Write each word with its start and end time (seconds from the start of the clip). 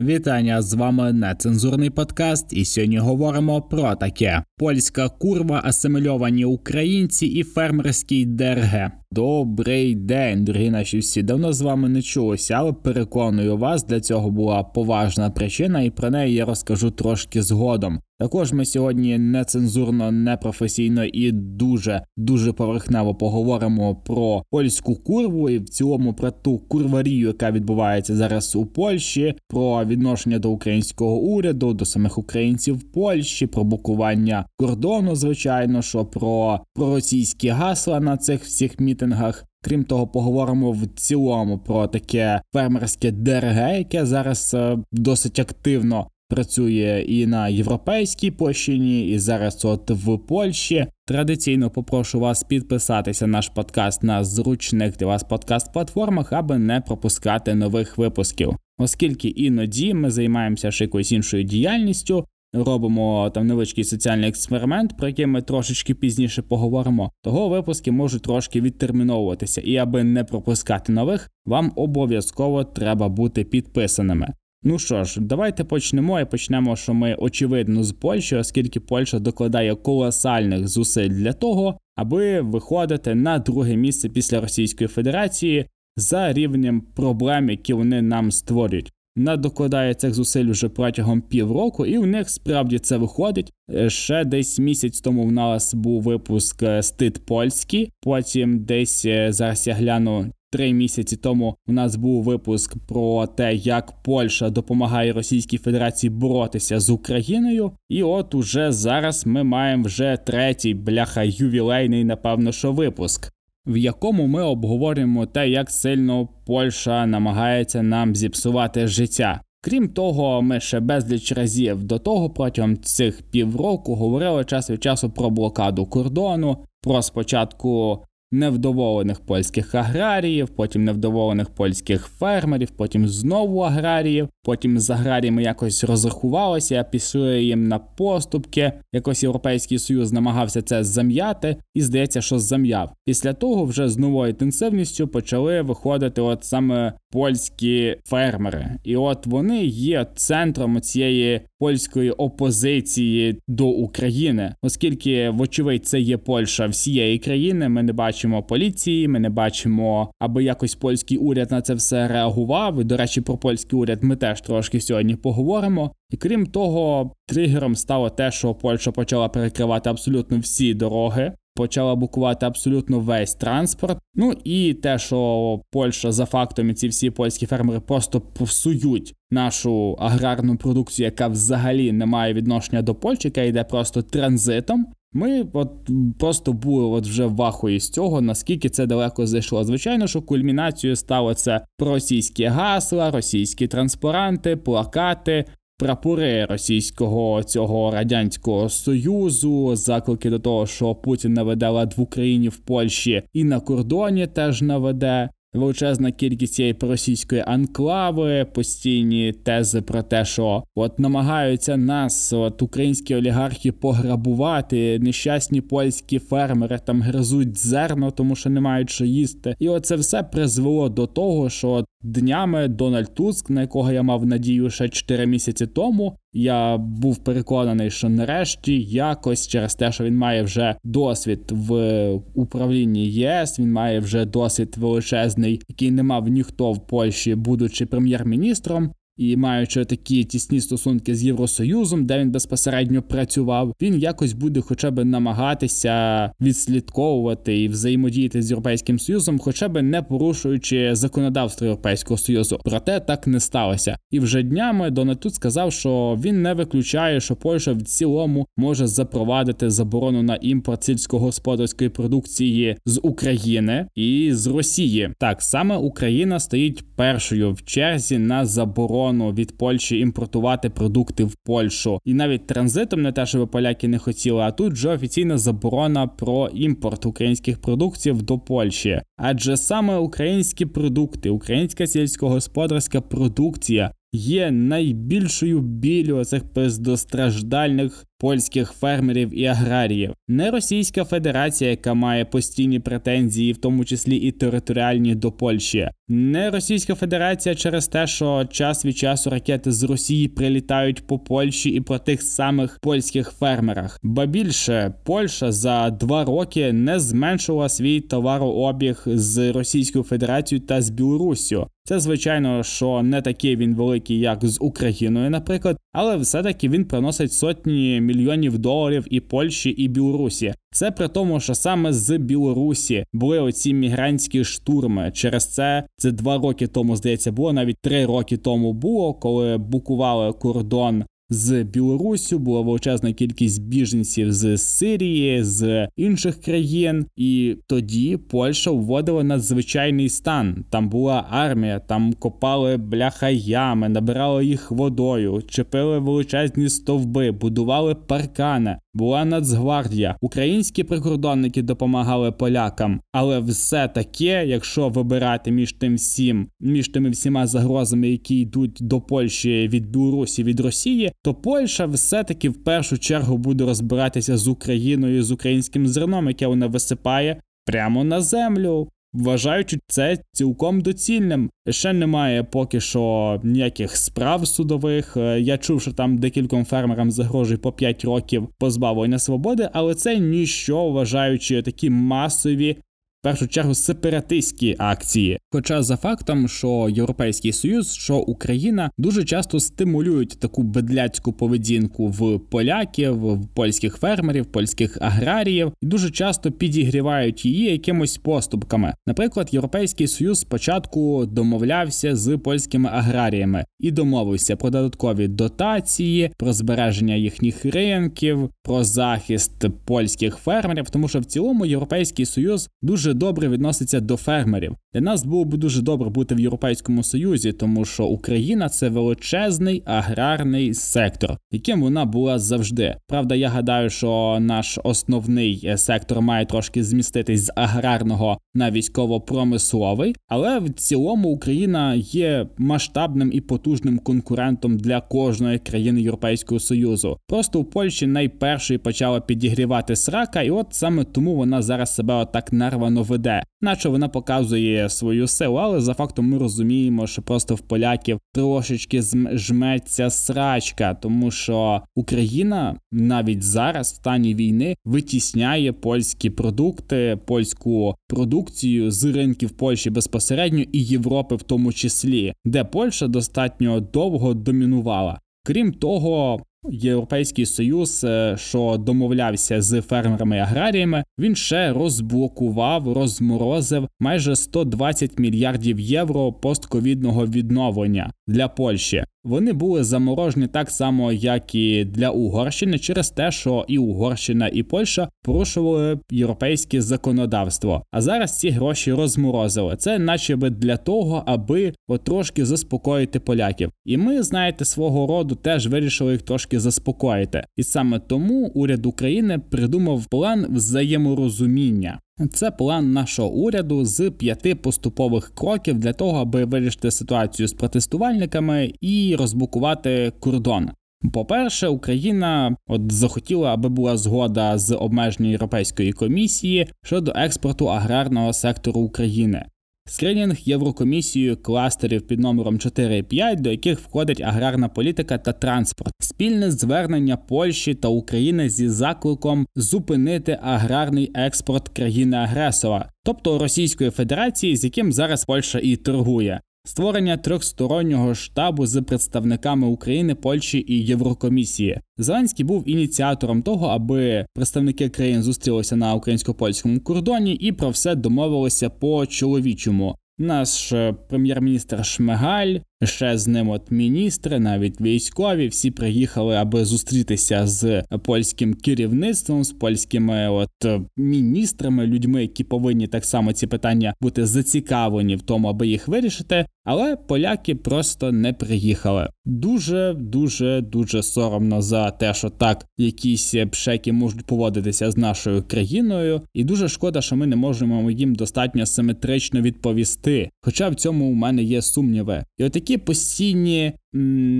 Вітання 0.00 0.62
з 0.62 0.74
вами 0.74 1.12
нецензурний 1.12 1.90
подкаст, 1.90 2.52
і 2.52 2.64
сьогодні 2.64 2.98
говоримо 2.98 3.62
про 3.62 3.94
таке: 3.94 4.42
польська 4.58 5.08
курва, 5.08 5.60
асимільовані 5.64 6.44
українці 6.44 7.26
і 7.26 7.42
фермерський 7.42 8.26
ДРГ. 8.26 8.90
Добрий 9.12 9.94
день, 9.94 10.44
дорогі 10.44 10.70
наші 10.70 10.98
всі. 10.98 11.22
Давно 11.22 11.52
з 11.52 11.60
вами 11.60 11.88
не 11.88 12.02
чулося, 12.02 12.54
але 12.54 12.72
переконую 12.72 13.56
вас, 13.56 13.84
для 13.86 14.00
цього 14.00 14.30
була 14.30 14.62
поважна 14.62 15.30
причина, 15.30 15.80
і 15.80 15.90
про 15.90 16.10
неї 16.10 16.34
я 16.34 16.44
розкажу 16.44 16.90
трошки 16.90 17.42
згодом. 17.42 18.00
Також 18.24 18.52
ми 18.52 18.64
сьогодні 18.64 19.18
нецензурно, 19.18 20.12
непрофесійно 20.12 21.04
і 21.04 21.32
дуже 21.32 22.02
дуже 22.16 22.52
поверхнево 22.52 23.14
поговоримо 23.14 23.94
про 23.94 24.42
польську 24.50 24.94
курву 24.94 25.50
і 25.50 25.58
в 25.58 25.68
цілому 25.68 26.14
про 26.14 26.30
ту 26.30 26.58
курварію, 26.58 27.26
яка 27.26 27.50
відбувається 27.50 28.16
зараз 28.16 28.56
у 28.56 28.66
Польщі, 28.66 29.34
про 29.48 29.84
відношення 29.84 30.38
до 30.38 30.50
українського 30.50 31.16
уряду, 31.16 31.74
до 31.74 31.84
самих 31.84 32.18
українців 32.18 32.76
в 32.76 32.82
Польщі, 32.82 33.46
про 33.46 33.64
блокування 33.64 34.46
кордону, 34.56 35.16
звичайно, 35.16 35.82
що 35.82 36.04
про, 36.04 36.60
про 36.74 36.86
російські 36.86 37.48
гасла 37.48 38.00
на 38.00 38.16
цих 38.16 38.44
всіх 38.44 38.80
мітингах. 38.80 39.44
Крім 39.62 39.84
того, 39.84 40.06
поговоримо 40.06 40.72
в 40.72 40.86
цілому 40.86 41.58
про 41.58 41.86
таке 41.86 42.40
фермерське 42.52 43.10
ДРГ, 43.10 43.78
яке 43.78 44.06
зараз 44.06 44.54
е, 44.54 44.78
досить 44.92 45.38
активно 45.38 46.06
працює 46.34 47.04
і 47.08 47.26
на 47.26 47.48
європейській 47.48 48.30
площині, 48.30 49.08
і 49.08 49.18
зараз, 49.18 49.64
от 49.64 49.90
в 49.90 50.18
Польщі. 50.18 50.86
Традиційно 51.06 51.70
попрошу 51.70 52.20
вас 52.20 52.42
підписатися 52.42 53.26
наш 53.26 53.48
подкаст 53.48 54.02
на 54.02 54.24
зручних 54.24 54.96
для 54.96 55.06
вас 55.06 55.24
подкаст-платформах, 55.24 56.28
аби 56.30 56.58
не 56.58 56.80
пропускати 56.80 57.54
нових 57.54 57.98
випусків, 57.98 58.56
оскільки 58.78 59.28
іноді 59.28 59.94
ми 59.94 60.10
займаємося 60.10 60.70
ще 60.70 60.84
якоюсь 60.84 61.12
іншою 61.12 61.42
діяльністю. 61.42 62.24
Робимо 62.52 63.30
там 63.34 63.46
невеличкий 63.46 63.84
соціальний 63.84 64.28
експеримент, 64.28 64.96
про 64.96 65.08
який 65.08 65.26
ми 65.26 65.42
трошечки 65.42 65.94
пізніше 65.94 66.42
поговоримо. 66.42 67.10
Того 67.22 67.48
випуски 67.48 67.92
можуть 67.92 68.22
трошки 68.22 68.60
відтерміновуватися, 68.60 69.60
і 69.60 69.76
аби 69.76 70.04
не 70.04 70.24
пропускати 70.24 70.92
нових, 70.92 71.30
вам 71.46 71.72
обов'язково 71.76 72.64
треба 72.64 73.08
бути 73.08 73.44
підписаними. 73.44 74.28
Ну 74.66 74.78
що 74.78 75.04
ж, 75.04 75.20
давайте 75.20 75.64
почнемо 75.64 76.20
і 76.20 76.24
почнемо, 76.24 76.76
що 76.76 76.94
ми 76.94 77.14
очевидно 77.14 77.84
з 77.84 77.92
Польщі, 77.92 78.36
оскільки 78.36 78.80
Польща 78.80 79.18
докладає 79.18 79.74
колосальних 79.74 80.68
зусиль 80.68 81.08
для 81.08 81.32
того, 81.32 81.78
аби 81.96 82.40
виходити 82.40 83.14
на 83.14 83.38
друге 83.38 83.76
місце 83.76 84.08
після 84.08 84.40
Російської 84.40 84.88
Федерації 84.88 85.66
за 85.96 86.32
рівнем 86.32 86.80
проблем, 86.80 87.50
які 87.50 87.72
вони 87.72 88.02
нам 88.02 88.30
створюють. 88.30 88.92
Вона 89.16 89.36
докладає 89.36 89.94
цих 89.94 90.14
зусиль 90.14 90.50
вже 90.50 90.68
протягом 90.68 91.20
півроку, 91.20 91.86
і 91.86 91.98
в 91.98 92.06
них 92.06 92.30
справді 92.30 92.78
це 92.78 92.96
виходить. 92.96 93.52
Ще 93.88 94.24
десь 94.24 94.58
місяць 94.58 95.00
тому 95.00 95.26
в 95.26 95.32
нас 95.32 95.74
був 95.74 96.02
випуск 96.02 96.62
е, 96.62 96.82
стид 96.82 97.26
польський. 97.26 97.90
Потім 98.02 98.64
десь 98.64 99.04
е, 99.04 99.32
зараз 99.32 99.66
я 99.66 99.74
гляну 99.74 100.30
Три 100.54 100.72
місяці 100.72 101.16
тому 101.16 101.56
у 101.66 101.72
нас 101.72 101.96
був 101.96 102.22
випуск 102.22 102.76
про 102.88 103.26
те, 103.26 103.54
як 103.54 103.92
Польща 104.02 104.50
допомагає 104.50 105.12
Російській 105.12 105.58
Федерації 105.58 106.10
боротися 106.10 106.80
з 106.80 106.90
Україною. 106.90 107.72
І 107.88 108.02
от 108.02 108.34
уже 108.34 108.72
зараз 108.72 109.26
ми 109.26 109.44
маємо 109.44 109.84
вже 109.84 110.18
третій 110.26 110.74
бляха 110.74 111.22
ювілейний, 111.22 112.04
напевно, 112.04 112.52
що 112.52 112.72
випуск. 112.72 113.32
В 113.66 113.76
якому 113.76 114.26
ми 114.26 114.42
обговорюємо 114.42 115.26
те, 115.26 115.48
як 115.48 115.70
сильно 115.70 116.28
Польща 116.46 117.06
намагається 117.06 117.82
нам 117.82 118.16
зіпсувати 118.16 118.86
життя. 118.86 119.40
Крім 119.62 119.88
того, 119.88 120.42
ми 120.42 120.60
ще 120.60 120.80
безліч 120.80 121.32
разів 121.32 121.84
до 121.84 121.98
того 121.98 122.30
протягом 122.30 122.76
цих 122.76 123.22
півроку 123.22 123.94
говорили 123.94 124.44
час 124.44 124.70
від 124.70 124.82
часу 124.82 125.10
про 125.10 125.30
блокаду 125.30 125.86
кордону, 125.86 126.56
про 126.82 127.02
спочатку 127.02 128.02
невдоволених 128.34 129.20
польських 129.20 129.74
аграріїв, 129.74 130.48
потім 130.48 130.84
невдоволених 130.84 131.50
польських 131.50 132.06
фермерів, 132.06 132.70
потім 132.70 133.08
знову 133.08 133.60
аграріїв. 133.60 134.28
Потім 134.44 134.78
з 134.78 134.90
аграріями 134.90 135.42
якось 135.42 135.84
розрахувалося, 135.84 136.84
пішли 136.84 137.42
їм 137.42 137.68
на 137.68 137.78
поступки. 137.78 138.72
Якось 138.92 139.22
європейський 139.22 139.78
союз 139.78 140.12
намагався 140.12 140.62
це 140.62 140.84
зам'яти, 140.84 141.56
і 141.74 141.82
здається, 141.82 142.20
що 142.20 142.38
зам'яв. 142.38 142.92
Після 143.04 143.32
того 143.32 143.64
вже 143.64 143.88
з 143.88 143.98
новою 143.98 144.30
інтенсивністю 144.30 145.08
почали 145.08 145.62
виходити, 145.62 146.20
от 146.20 146.44
саме 146.44 146.92
польські 147.10 147.96
фермери, 148.04 148.70
і 148.84 148.96
от 148.96 149.26
вони 149.26 149.64
є 149.64 150.06
центром 150.16 150.80
цієї 150.80 151.40
польської 151.64 152.10
опозиції 152.10 153.38
до 153.48 153.66
України, 153.66 154.54
оскільки, 154.62 155.30
вочевидь, 155.30 155.86
це 155.86 156.00
є 156.00 156.18
Польща 156.18 156.66
всієї 156.66 157.18
країни. 157.18 157.68
Ми 157.68 157.82
не 157.82 157.92
бачимо 157.92 158.42
поліції, 158.42 159.08
ми 159.08 159.18
не 159.18 159.30
бачимо, 159.30 160.10
аби 160.18 160.44
якось 160.44 160.74
польський 160.74 161.18
уряд 161.18 161.50
на 161.50 161.62
це 161.62 161.74
все 161.74 162.08
реагував. 162.08 162.80
І, 162.80 162.84
До 162.84 162.96
речі, 162.96 163.20
про 163.20 163.36
польський 163.36 163.78
уряд 163.78 164.02
ми 164.02 164.16
теж 164.16 164.40
трошки 164.40 164.80
сьогодні 164.80 165.16
поговоримо. 165.16 165.92
І 166.10 166.16
крім 166.16 166.46
того, 166.46 167.12
тригером 167.26 167.76
стало 167.76 168.10
те, 168.10 168.30
що 168.30 168.54
Польща 168.54 168.92
почала 168.92 169.28
перекривати 169.28 169.90
абсолютно 169.90 170.38
всі 170.38 170.74
дороги 170.74 171.32
почала 171.54 171.94
блокувати 171.94 172.46
абсолютно 172.46 173.00
весь 173.00 173.34
транспорт. 173.34 173.98
Ну 174.14 174.32
і 174.44 174.74
те, 174.74 174.98
що 174.98 175.60
Польща 175.70 176.12
за 176.12 176.26
фактом 176.26 176.70
і 176.70 176.74
ці 176.74 176.88
всі 176.88 177.10
польські 177.10 177.46
фермери 177.46 177.80
просто 177.80 178.20
псують 178.20 179.14
нашу 179.30 179.96
аграрну 179.98 180.56
продукцію, 180.56 181.04
яка 181.04 181.28
взагалі 181.28 181.92
не 181.92 182.06
має 182.06 182.34
відношення 182.34 182.82
до 182.82 182.94
Польщі, 182.94 183.28
яка 183.28 183.42
йде 183.42 183.64
просто 183.64 184.02
транзитом. 184.02 184.86
Ми 185.16 185.46
от 185.52 185.70
просто 186.18 186.52
були 186.52 186.84
от 186.84 187.06
вже 187.06 187.26
в 187.26 187.34
вахої 187.34 187.80
з 187.80 187.90
цього, 187.90 188.20
наскільки 188.20 188.68
це 188.68 188.86
далеко 188.86 189.26
зайшло. 189.26 189.64
Звичайно, 189.64 190.06
що 190.06 190.22
кульмінацією 190.22 190.96
стало 190.96 191.34
це 191.34 191.60
російські 191.78 192.44
гасла, 192.44 193.10
російські 193.10 193.66
транспаранти, 193.66 194.56
плакати, 194.56 195.44
прапори 195.84 196.44
російського 196.44 197.42
цього 197.42 197.90
радянського 197.90 198.68
союзу, 198.68 199.76
заклики 199.76 200.30
до 200.30 200.38
того, 200.38 200.66
що 200.66 200.94
Путін 200.94 201.32
наведе 201.32 201.68
лад 201.68 201.94
в 201.96 202.02
в 202.48 202.56
Польщі 202.56 203.22
і 203.32 203.44
на 203.44 203.60
кордоні 203.60 204.26
теж 204.26 204.62
наведе 204.62 205.28
величезна 205.54 206.12
кількість 206.12 206.54
цієї 206.54 206.74
проросійської 206.74 207.44
анклави, 207.46 208.46
постійні 208.54 209.32
тези 209.32 209.82
про 209.82 210.02
те, 210.02 210.24
що 210.24 210.64
от 210.74 210.98
намагаються 210.98 211.76
нас, 211.76 212.32
от 212.32 212.62
українські 212.62 213.14
олігархи, 213.14 213.72
пограбувати, 213.72 214.98
нещасні 214.98 215.60
польські 215.60 216.18
фермери 216.18 216.78
там 216.86 217.02
гризуть 217.02 217.58
зерно, 217.58 218.10
тому 218.10 218.36
що 218.36 218.50
не 218.50 218.60
мають 218.60 218.90
що 218.90 219.04
їсти. 219.04 219.56
І 219.58 219.68
оце 219.68 219.96
все 219.96 220.22
призвело 220.22 220.88
до 220.88 221.06
того, 221.06 221.50
що 221.50 221.84
днями 222.02 222.68
Дональд 222.68 223.14
Туск, 223.14 223.50
на 223.50 223.60
якого 223.60 223.92
я 223.92 224.02
мав 224.02 224.26
надію 224.26 224.70
ще 224.70 224.88
4 224.88 225.26
місяці 225.26 225.66
тому, 225.66 226.16
я 226.34 226.76
був 226.76 227.18
переконаний, 227.18 227.90
що 227.90 228.08
нарешті 228.08 228.82
якось 228.82 229.48
через 229.48 229.74
те, 229.74 229.92
що 229.92 230.04
він 230.04 230.16
має 230.16 230.42
вже 230.42 230.76
досвід 230.84 231.40
в 231.50 232.10
управлінні 232.34 233.10
ЄС, 233.10 233.58
він 233.58 233.72
має 233.72 234.00
вже 234.00 234.24
досвід 234.24 234.74
величезний, 234.78 235.60
який 235.68 235.90
не 235.90 236.02
мав 236.02 236.28
ніхто 236.28 236.72
в 236.72 236.86
Польщі, 236.86 237.34
будучи 237.34 237.86
прем'єр-міністром 237.86 238.90
і 239.16 239.36
маючи 239.36 239.84
такі 239.84 240.24
тісні 240.24 240.60
стосунки 240.60 241.14
з 241.14 241.24
Євросоюзом, 241.24 242.06
де 242.06 242.18
він 242.18 242.30
безпосередньо 242.30 243.02
працював, 243.02 243.74
він 243.82 243.98
якось 243.98 244.32
буде 244.32 244.60
хоча 244.60 244.90
б 244.90 245.04
намагатися 245.04 246.30
відслідковувати 246.40 247.62
і 247.62 247.68
взаємодіяти 247.68 248.42
з 248.42 248.50
європейським 248.50 248.98
союзом, 248.98 249.38
хоча 249.38 249.68
б 249.68 249.82
не 249.82 250.02
порушуючи 250.02 250.94
законодавство 250.94 251.66
Європейського 251.66 252.18
союзу. 252.18 252.60
Проте 252.64 253.00
так 253.00 253.26
не 253.26 253.40
сталося. 253.40 253.98
І 254.10 254.20
вже 254.20 254.42
днями 254.42 254.90
Дональд 254.90 255.20
Туд 255.20 255.34
сказав, 255.34 255.72
що 255.72 256.18
він 256.22 256.42
не 256.42 256.54
виключає, 256.54 257.20
що 257.20 257.36
Польща 257.36 257.72
в 257.72 257.82
цілому 257.82 258.46
може 258.56 258.86
запровадити 258.86 259.70
заборону 259.70 260.22
на 260.22 260.36
імпорт 260.36 260.84
сільськогосподарської 260.84 261.90
продукції 261.90 262.76
з 262.86 263.00
України 263.02 263.86
і 263.94 264.30
з 264.32 264.46
Росії. 264.46 265.10
Так 265.18 265.42
саме 265.42 265.76
Україна 265.76 266.40
стоїть 266.40 266.84
першою 266.96 267.52
в 267.52 267.64
черзі 267.64 268.18
на 268.18 268.46
заборону 268.46 269.03
заборону 269.04 269.32
від 269.32 269.58
Польщі 269.58 269.98
імпортувати 269.98 270.70
продукти 270.70 271.24
в 271.24 271.34
Польщу, 271.44 272.00
і 272.04 272.14
навіть 272.14 272.46
транзитом 272.46 273.02
не 273.02 273.12
те, 273.12 273.26
щоб 273.26 273.50
поляки 273.50 273.88
не 273.88 273.98
хотіли. 273.98 274.40
А 274.40 274.50
тут 274.50 274.72
вже 274.72 274.88
офіційна 274.88 275.38
заборона 275.38 276.06
про 276.06 276.48
імпорт 276.48 277.06
українських 277.06 277.60
продуктів 277.60 278.22
до 278.22 278.38
Польщі, 278.38 279.00
адже 279.16 279.56
саме 279.56 279.96
українські 279.96 280.66
продукти, 280.66 281.30
українська 281.30 281.86
сільськогосподарська 281.86 283.00
продукція. 283.00 283.90
Є 284.16 284.50
найбільшою 284.50 285.60
білю 285.60 286.24
цих 286.24 286.42
бездостраждальних 286.54 288.04
польських 288.18 288.72
фермерів 288.72 289.38
і 289.38 289.46
аграріїв, 289.46 290.14
не 290.28 290.50
Російська 290.50 291.04
Федерація, 291.04 291.70
яка 291.70 291.94
має 291.94 292.24
постійні 292.24 292.80
претензії, 292.80 293.52
в 293.52 293.56
тому 293.56 293.84
числі 293.84 294.16
і 294.16 294.32
територіальні 294.32 295.14
до 295.14 295.32
Польщі, 295.32 295.88
Не 296.08 296.50
Російська 296.50 296.94
Федерація 296.94 297.54
через 297.54 297.88
те, 297.88 298.06
що 298.06 298.44
час 298.44 298.84
від 298.84 298.96
часу 298.96 299.30
ракети 299.30 299.72
з 299.72 299.82
Росії 299.82 300.28
прилітають 300.28 301.06
по 301.06 301.18
Польщі 301.18 301.70
і 301.70 301.80
про 301.80 301.98
тих 301.98 302.22
самих 302.22 302.78
польських 302.82 303.30
фермерах. 303.30 304.00
Ба 304.02 304.26
більше 304.26 304.94
Польща 305.04 305.52
за 305.52 305.90
два 305.90 306.24
роки 306.24 306.72
не 306.72 307.00
зменшила 307.00 307.68
свій 307.68 308.00
товарообіг 308.00 309.02
з 309.06 309.52
Російською 309.52 310.04
Федерацією 310.04 310.66
та 310.66 310.82
з 310.82 310.90
Білоруссю. 310.90 311.66
Це 311.84 312.00
звичайно, 312.00 312.62
що 312.62 313.02
не 313.02 313.22
такий 313.22 313.56
він 313.56 313.74
великий, 313.74 314.18
як 314.18 314.44
з 314.44 314.58
Україною, 314.60 315.30
наприклад, 315.30 315.76
але 315.92 316.16
все-таки 316.16 316.68
він 316.68 316.84
приносить 316.84 317.32
сотні 317.32 318.00
мільйонів 318.00 318.58
доларів 318.58 319.06
і 319.10 319.20
Польщі, 319.20 319.70
і 319.70 319.88
Білорусі. 319.88 320.54
Це 320.74 320.90
при 320.90 321.08
тому, 321.08 321.40
що 321.40 321.54
саме 321.54 321.92
з 321.92 322.18
Білорусі 322.18 323.04
були 323.12 323.40
оці 323.40 323.74
мігрантські 323.74 324.44
штурми. 324.44 325.10
Через 325.14 325.46
це 325.46 325.84
це 325.96 326.10
два 326.10 326.38
роки 326.38 326.66
тому 326.66 326.96
здається 326.96 327.32
було 327.32 327.52
навіть 327.52 327.78
три 327.82 328.06
роки 328.06 328.36
тому 328.36 328.72
було, 328.72 329.14
коли 329.14 329.58
букували 329.58 330.32
кордон 330.32 331.04
з 331.30 331.62
Білоруссю 331.62 332.38
була 332.38 332.60
величезна 332.60 333.12
кількість 333.12 333.62
біженців 333.62 334.32
з 334.32 334.58
Сирії, 334.58 335.44
з 335.44 335.88
інших 335.96 336.40
країн, 336.40 337.06
і 337.16 337.56
тоді 337.66 338.16
Польща 338.16 338.70
вводила 338.70 339.24
надзвичайний 339.24 340.08
стан. 340.08 340.64
Там 340.70 340.88
була 340.88 341.26
армія, 341.30 341.78
там 341.78 342.12
копали 342.12 342.76
бляха 342.76 343.28
ями, 343.28 343.88
набирали 343.88 344.46
їх 344.46 344.70
водою, 344.70 345.42
чепили 345.48 345.98
величезні 345.98 346.68
стовби, 346.68 347.30
будували 347.30 347.94
паркани. 347.94 348.76
Була 348.94 349.24
Нацгвардія, 349.24 350.16
українські 350.20 350.84
прикордонники 350.84 351.62
допомагали 351.62 352.32
полякам, 352.32 353.00
але 353.12 353.40
все 353.40 353.88
таке, 353.88 354.46
якщо 354.46 354.88
вибирати 354.88 355.50
між 355.50 355.72
тим 355.72 355.94
всім, 355.94 356.48
між 356.60 356.88
тими 356.88 357.10
всіма 357.10 357.46
загрозами, 357.46 358.08
які 358.08 358.40
йдуть 358.40 358.78
до 358.80 359.00
Польщі 359.00 359.68
від 359.68 359.90
Білорусі 359.90 360.44
від 360.44 360.60
Росії, 360.60 361.12
то 361.22 361.34
Польща 361.34 361.86
все-таки 361.86 362.48
в 362.48 362.64
першу 362.64 362.98
чергу 362.98 363.38
буде 363.38 363.64
розбиратися 363.64 364.36
з 364.36 364.48
Україною 364.48 365.22
з 365.22 365.30
українським 365.30 365.86
зерном, 365.86 366.28
яке 366.28 366.46
вона 366.46 366.66
висипає 366.66 367.40
прямо 367.66 368.04
на 368.04 368.20
землю. 368.20 368.88
Вважаючи 369.14 369.78
це 369.86 370.18
цілком 370.32 370.80
доцільним. 370.80 371.50
Ще 371.70 371.92
немає 371.92 372.42
поки 372.42 372.80
що 372.80 373.40
ніяких 373.44 373.96
справ 373.96 374.46
судових. 374.46 375.16
Е, 375.16 375.40
я 375.40 375.58
чув, 375.58 375.82
що 375.82 375.92
там 375.92 376.18
декільком 376.18 376.64
фермерам 376.64 377.10
загрожує 377.10 377.58
по 377.58 377.72
5 377.72 378.04
років 378.04 378.48
позбавлення 378.58 379.18
свободи, 379.18 379.68
але 379.72 379.94
це 379.94 380.18
ніщо 380.18 380.90
вважаючи 380.90 381.62
такі 381.62 381.90
масові 381.90 382.76
першу 383.24 383.46
чергу 383.46 383.74
сепаратистські 383.74 384.76
акції. 384.78 385.38
Хоча 385.52 385.82
за 385.82 385.96
фактом, 385.96 386.48
що 386.48 386.88
Європейський 386.90 387.52
Союз, 387.52 387.94
що 387.94 388.16
Україна 388.16 388.90
дуже 388.98 389.24
часто 389.24 389.60
стимулюють 389.60 390.38
таку 390.40 390.62
бедляцьку 390.62 391.32
поведінку 391.32 392.08
в 392.08 392.38
поляків, 392.38 393.14
в 393.14 393.48
польських 393.54 393.96
фермерів, 393.96 394.46
польських 394.46 394.98
аграріїв, 395.00 395.72
і 395.82 395.86
дуже 395.86 396.10
часто 396.10 396.52
підігрівають 396.52 397.44
її 397.44 397.70
якимось 397.70 398.18
поступками. 398.18 398.94
Наприклад, 399.06 399.48
Європейський 399.52 400.06
Союз 400.06 400.40
спочатку 400.40 401.26
домовлявся 401.26 402.16
з 402.16 402.38
польськими 402.38 402.88
аграріями 402.92 403.64
і 403.80 403.90
домовився 403.90 404.56
про 404.56 404.70
додаткові 404.70 405.28
дотації, 405.28 406.30
про 406.36 406.52
збереження 406.52 407.14
їхніх 407.14 407.64
ринків, 407.64 408.50
про 408.62 408.84
захист 408.84 409.64
польських 409.84 410.36
фермерів, 410.36 410.90
тому 410.90 411.08
що 411.08 411.20
в 411.20 411.24
цілому 411.24 411.66
європейський 411.66 412.26
союз 412.26 412.68
дуже 412.82 413.13
добре 413.14 413.48
відноситься 413.48 414.00
до 414.00 414.16
фермерів. 414.16 414.76
Для 414.94 415.00
нас 415.00 415.24
було 415.24 415.44
б 415.44 415.56
дуже 415.56 415.82
добре 415.82 416.10
бути 416.10 416.34
в 416.34 416.40
Європейському 416.40 417.02
Союзі, 417.02 417.52
тому 417.52 417.84
що 417.84 418.04
Україна 418.04 418.68
це 418.68 418.88
величезний 418.88 419.82
аграрний 419.86 420.74
сектор, 420.74 421.38
яким 421.52 421.80
вона 421.80 422.04
була 422.04 422.38
завжди. 422.38 422.96
Правда, 423.06 423.34
я 423.34 423.48
гадаю, 423.48 423.90
що 423.90 424.38
наш 424.40 424.78
основний 424.84 425.60
е, 425.64 425.76
сектор 425.76 426.20
має 426.20 426.46
трошки 426.46 426.84
зміститись 426.84 427.40
з 427.40 427.52
аграрного 427.56 428.38
на 428.54 428.70
військово-промисловий, 428.70 430.14
але 430.28 430.58
в 430.58 430.72
цілому 430.72 431.28
Україна 431.28 431.94
є 431.94 432.46
масштабним 432.58 433.30
і 433.34 433.40
потужним 433.40 433.98
конкурентом 433.98 434.76
для 434.76 435.00
кожної 435.00 435.58
країни 435.58 436.02
Європейського 436.02 436.60
союзу. 436.60 437.18
Просто 437.28 437.60
у 437.60 437.64
Польщі 437.64 438.06
найпершої 438.06 438.78
почала 438.78 439.20
підігрівати 439.20 439.96
срака, 439.96 440.42
і 440.42 440.50
от 440.50 440.66
саме 440.70 441.04
тому 441.04 441.34
вона 441.34 441.62
зараз 441.62 441.94
себе 441.94 442.14
отак 442.14 442.52
нарвано 442.52 443.02
веде, 443.02 443.42
наче 443.60 443.88
вона 443.88 444.08
показує 444.08 444.83
свою 444.88 445.28
силу, 445.28 445.54
але 445.54 445.80
за 445.80 445.94
фактом 445.94 446.26
ми 446.26 446.38
розуміємо, 446.38 447.06
що 447.06 447.22
просто 447.22 447.54
в 447.54 447.60
поляків 447.60 448.18
трошечки 448.32 449.02
жметься 449.32 450.10
срачка, 450.10 450.94
тому 450.94 451.30
що 451.30 451.82
Україна 451.94 452.76
навіть 452.92 453.42
зараз 453.42 453.92
в 453.92 453.96
стані 453.96 454.34
війни 454.34 454.76
витісняє 454.84 455.72
польські 455.72 456.30
продукти, 456.30 457.18
польську 457.26 457.94
продукцію 458.08 458.90
з 458.90 459.04
ринків 459.04 459.50
Польщі 459.50 459.90
безпосередньо 459.90 460.64
і 460.72 460.82
Європи, 460.82 461.34
в 461.34 461.42
тому 461.42 461.72
числі, 461.72 462.34
де 462.44 462.64
Польща 462.64 463.06
достатньо 463.06 463.80
довго 463.80 464.34
домінувала. 464.34 465.20
Крім 465.46 465.72
того, 465.72 466.40
Європейський 466.70 467.46
союз, 467.46 468.04
е, 468.04 468.36
що 468.38 468.76
домовлявся 468.76 469.62
з 469.62 469.80
фермерами-аграріями, 469.80 471.04
він 471.18 471.36
ще 471.36 471.72
розблокував, 471.72 472.92
розморозив 472.92 473.88
майже 474.00 474.36
120 474.36 475.18
мільярдів 475.18 475.80
євро 475.80 476.32
постковідного 476.32 477.26
відновлення 477.26 478.12
для 478.26 478.48
Польщі. 478.48 479.04
Вони 479.24 479.52
були 479.52 479.84
заморожені 479.84 480.46
так 480.46 480.70
само, 480.70 481.12
як 481.12 481.54
і 481.54 481.84
для 481.84 482.10
Угорщини, 482.10 482.78
через 482.78 483.10
те, 483.10 483.30
що 483.30 483.64
і 483.68 483.78
Угорщина, 483.78 484.50
і 484.52 484.62
Польща 484.62 485.08
порушували 485.22 485.98
європейське 486.10 486.82
законодавство. 486.82 487.82
А 487.90 488.00
зараз 488.00 488.38
ці 488.38 488.50
гроші 488.50 488.92
розморозили. 488.92 489.76
Це, 489.76 489.98
начебто, 489.98 490.50
для 490.50 490.76
того, 490.76 491.22
аби 491.26 491.72
трошки 492.04 492.44
заспокоїти 492.44 493.20
поляків. 493.20 493.70
І 493.84 493.96
ми, 493.96 494.22
знаєте, 494.22 494.64
свого 494.64 495.06
роду 495.06 495.34
теж 495.34 495.66
вирішили 495.66 496.12
їх 496.12 496.22
трошки 496.22 496.60
заспокоїти. 496.60 497.44
І 497.56 497.62
саме 497.62 497.98
тому 497.98 498.50
уряд 498.54 498.86
України 498.86 499.38
придумав 499.50 500.06
план 500.06 500.46
взаєморозуміння. 500.50 502.00
Це 502.32 502.50
план 502.50 502.92
нашого 502.92 503.28
уряду 503.30 503.84
з 503.84 504.10
п'яти 504.10 504.54
поступових 504.54 505.34
кроків 505.34 505.78
для 505.78 505.92
того, 505.92 506.18
аби 506.18 506.44
вирішити 506.44 506.90
ситуацію 506.90 507.48
з 507.48 507.52
протестувальниками 507.52 508.72
і 508.80 509.16
розблокувати 509.18 510.12
кордон. 510.20 510.70
По-перше, 511.12 511.68
Україна 511.68 512.56
от 512.66 512.92
захотіла, 512.92 513.54
аби 513.54 513.68
була 513.68 513.96
згода 513.96 514.58
з 514.58 514.74
обмеження 514.74 515.30
Європейської 515.30 515.92
комісії 515.92 516.68
щодо 516.82 517.12
експорту 517.16 517.70
аграрного 517.70 518.32
сектору 518.32 518.80
України. 518.80 519.44
Скринінг 519.86 520.36
Єврокомісією 520.44 521.36
кластерів 521.36 522.06
під 522.06 522.20
номером 522.20 522.58
4 522.58 522.98
і 522.98 523.02
5, 523.02 523.40
до 523.40 523.50
яких 523.50 523.80
входить 523.80 524.20
аграрна 524.20 524.68
політика 524.68 525.18
та 525.18 525.32
транспорт, 525.32 525.92
спільне 526.00 526.50
звернення 526.50 527.16
Польщі 527.16 527.74
та 527.74 527.88
України 527.88 528.48
зі 528.48 528.68
закликом 528.68 529.46
зупинити 529.56 530.38
аграрний 530.42 531.10
експорт 531.14 531.68
країни-агресора, 531.68 532.90
тобто 533.04 533.38
Російської 533.38 533.90
Федерації, 533.90 534.56
з 534.56 534.64
яким 534.64 534.92
зараз 534.92 535.24
Польща 535.24 535.58
і 535.62 535.76
торгує. 535.76 536.40
Створення 536.66 537.16
трьохстороннього 537.16 538.14
штабу 538.14 538.66
з 538.66 538.82
представниками 538.82 539.66
України, 539.66 540.14
Польщі 540.14 540.64
і 540.68 540.86
Єврокомісії. 540.86 541.80
Зеленський 541.98 542.44
був 542.44 542.68
ініціатором 542.68 543.42
того, 543.42 543.66
аби 543.66 544.26
представники 544.34 544.88
країн 544.88 545.22
зустрілися 545.22 545.76
на 545.76 545.94
українсько-польському 545.94 546.80
кордоні 546.80 547.34
і 547.34 547.52
про 547.52 547.70
все 547.70 547.94
домовилися 547.94 548.70
по 548.70 549.06
чоловічому. 549.06 549.96
Наш 550.18 550.72
е, 550.72 550.94
прем'єр-міністр 551.08 551.84
Шмигаль 551.86 552.56
ще 552.82 553.18
з 553.18 553.28
ним 553.28 553.48
от 553.48 553.70
міністри, 553.70 554.38
навіть 554.40 554.80
військові, 554.80 555.48
всі 555.48 555.70
приїхали, 555.70 556.36
аби 556.36 556.64
зустрітися 556.64 557.46
з 557.46 557.82
польським 558.04 558.54
керівництвом, 558.54 559.44
з 559.44 559.52
польськими 559.52 560.28
от 560.28 560.50
міністрами, 560.96 561.86
людьми, 561.86 562.22
які 562.22 562.44
повинні 562.44 562.86
так 562.86 563.04
само 563.04 563.32
ці 563.32 563.46
питання 563.46 563.94
бути 564.00 564.26
зацікавлені 564.26 565.16
в 565.16 565.22
тому, 565.22 565.48
аби 565.48 565.66
їх 565.66 565.88
вирішити. 565.88 566.46
Але 566.64 566.96
поляки 566.96 567.54
просто 567.54 568.12
не 568.12 568.32
приїхали. 568.32 569.08
Дуже 569.24 569.94
дуже 569.98 570.60
дуже 570.60 571.02
соромно 571.02 571.62
за 571.62 571.90
те, 571.90 572.14
що 572.14 572.30
так 572.30 572.66
якісь 572.78 573.34
пшеки 573.50 573.92
можуть 573.92 574.26
поводитися 574.26 574.90
з 574.90 574.96
нашою 574.96 575.42
країною, 575.42 576.22
і 576.34 576.44
дуже 576.44 576.68
шкода, 576.68 577.00
що 577.00 577.16
ми 577.16 577.26
не 577.26 577.36
можемо 577.36 577.90
їм 577.90 578.14
достатньо 578.14 578.66
симетрично 578.66 579.40
відповісти. 579.40 580.30
Хоча 580.40 580.68
в 580.68 580.74
цьому 580.74 581.10
у 581.10 581.14
мене 581.14 581.42
є 581.42 581.62
сумніви, 581.62 582.24
і 582.38 582.44
отакі 582.64 582.78
постійні 582.78 583.72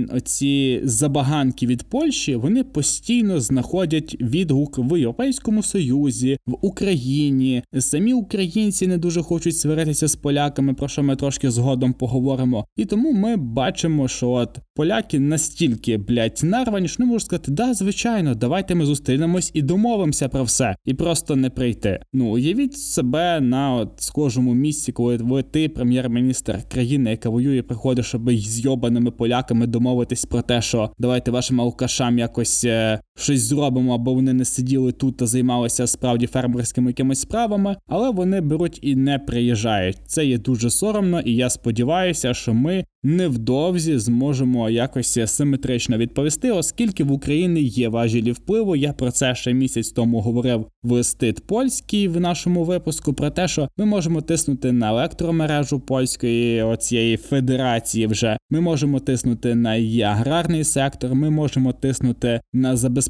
оці 0.09 0.81
забаганки 0.83 1.67
від 1.67 1.83
Польщі 1.83 2.35
вони 2.35 2.63
постійно 2.63 3.39
знаходять 3.39 4.17
відгук 4.21 4.77
в 4.77 4.99
Європейському 4.99 5.63
Союзі, 5.63 6.37
в 6.45 6.55
Україні. 6.61 7.63
Самі 7.79 8.13
українці 8.13 8.87
не 8.87 8.97
дуже 8.97 9.21
хочуть 9.21 9.57
сваритися 9.57 10.07
з 10.07 10.15
поляками, 10.15 10.73
про 10.73 10.87
що 10.87 11.03
ми 11.03 11.15
трошки 11.15 11.51
згодом 11.51 11.93
поговоримо. 11.93 12.65
І 12.75 12.85
тому 12.85 13.11
ми 13.11 13.35
бачимо, 13.35 14.07
що 14.07 14.29
от 14.29 14.59
поляки 14.75 15.19
настільки 15.19 15.97
блядь, 15.97 16.39
нарвані, 16.43 16.87
що 16.87 17.03
не 17.03 17.09
можуть 17.09 17.25
сказати, 17.25 17.51
да, 17.51 17.73
звичайно, 17.73 18.35
давайте 18.35 18.75
ми 18.75 18.85
зустрінемось 18.85 19.51
і 19.53 19.61
домовимося 19.61 20.29
про 20.29 20.43
все, 20.43 20.75
і 20.85 20.93
просто 20.93 21.35
не 21.35 21.49
прийти. 21.49 21.99
Ну 22.13 22.25
уявіть 22.25 22.77
себе 22.77 23.41
на 23.41 23.73
от 23.73 23.91
схожому 23.97 24.53
місці, 24.53 24.91
коли 24.91 25.17
ви 25.17 25.43
ти, 25.43 25.69
прем'єр-міністр 25.69 26.59
країни, 26.71 27.11
яка 27.11 27.29
воює, 27.29 27.61
приходиш, 27.61 28.05
щоб 28.05 28.31
з 28.31 28.59
йобаними 28.59 29.11
поляками 29.11 29.44
домовитись 29.53 30.25
про 30.25 30.41
те, 30.41 30.61
що 30.61 30.91
давайте 30.97 31.31
вашим 31.31 31.61
алкашам 31.61 32.19
якось 32.19 32.63
е, 32.63 32.99
щось 33.17 33.41
зробимо, 33.41 33.95
аби 33.95 34.11
вони 34.11 34.33
не 34.33 34.45
сиділи 34.45 34.91
тут 34.91 35.17
та 35.17 35.25
займалися 35.27 35.87
справді 35.87 36.27
фермерськими 36.27 36.89
якимись 36.89 37.19
справами, 37.19 37.75
але 37.87 38.09
вони 38.09 38.41
беруть 38.41 38.79
і 38.81 38.95
не 38.95 39.19
приїжджають. 39.19 39.97
Це 40.07 40.25
є 40.25 40.37
дуже 40.37 40.69
соромно, 40.69 41.19
і 41.19 41.35
я 41.35 41.49
сподіваюся, 41.49 42.33
що 42.33 42.53
ми 42.53 42.85
невдовзі 43.05 43.99
зможемо 43.99 44.69
якось 44.69 45.19
симетрично 45.25 45.97
відповісти, 45.97 46.51
оскільки 46.51 47.03
в 47.03 47.11
Україні 47.11 47.61
є 47.61 47.89
важелі 47.89 48.31
впливу. 48.31 48.75
Я 48.75 48.93
про 48.93 49.11
це 49.11 49.35
ще 49.35 49.53
місяць 49.53 49.91
тому 49.91 50.21
говорив 50.21 50.65
в 50.83 51.03
стит 51.03 51.47
польський 51.47 52.07
в 52.07 52.19
нашому 52.19 52.63
випуску. 52.63 53.13
Про 53.13 53.29
те, 53.29 53.47
що 53.47 53.69
ми 53.77 53.85
можемо 53.85 54.21
тиснути 54.21 54.71
на 54.71 54.89
електромережу 54.89 55.79
польської 55.79 56.63
оцієї 56.63 57.17
федерації. 57.17 58.07
Вже 58.07 58.37
ми 58.49 58.61
можемо 58.61 58.99
тиснути 58.99 59.55
на 59.55 59.75
її 59.75 60.01
аграрний 60.01 60.63
сектор. 60.63 61.15
Ми 61.15 61.29
можемо 61.29 61.73
тиснути 61.73 62.41
на 62.53 62.77
забезпечення 62.77 63.04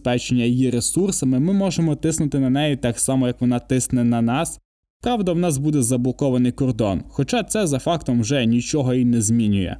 її 0.46 0.70
ресурсами. 0.70 1.40
Ми 1.40 1.54
можемо 1.54 1.96
тиснути 1.96 2.40
на 2.40 2.50
неї 2.50 2.76
так 2.76 3.00
само, 3.00 3.28
як 3.28 3.42
вона 3.42 3.60
тисне 3.60 4.04
на 4.04 4.22
нас. 4.22 4.60
Правда, 5.02 5.34
в 5.34 5.38
нас 5.38 5.58
буде 5.58 5.82
заблокований 5.82 6.52
кордон, 6.52 7.04
хоча 7.10 7.44
це 7.44 7.68
за 7.68 7.80
фактом 7.80 8.22
вже 8.22 8.46
нічого 8.46 8.94
і 8.94 9.06
не 9.06 9.22
змінює. 9.22 9.76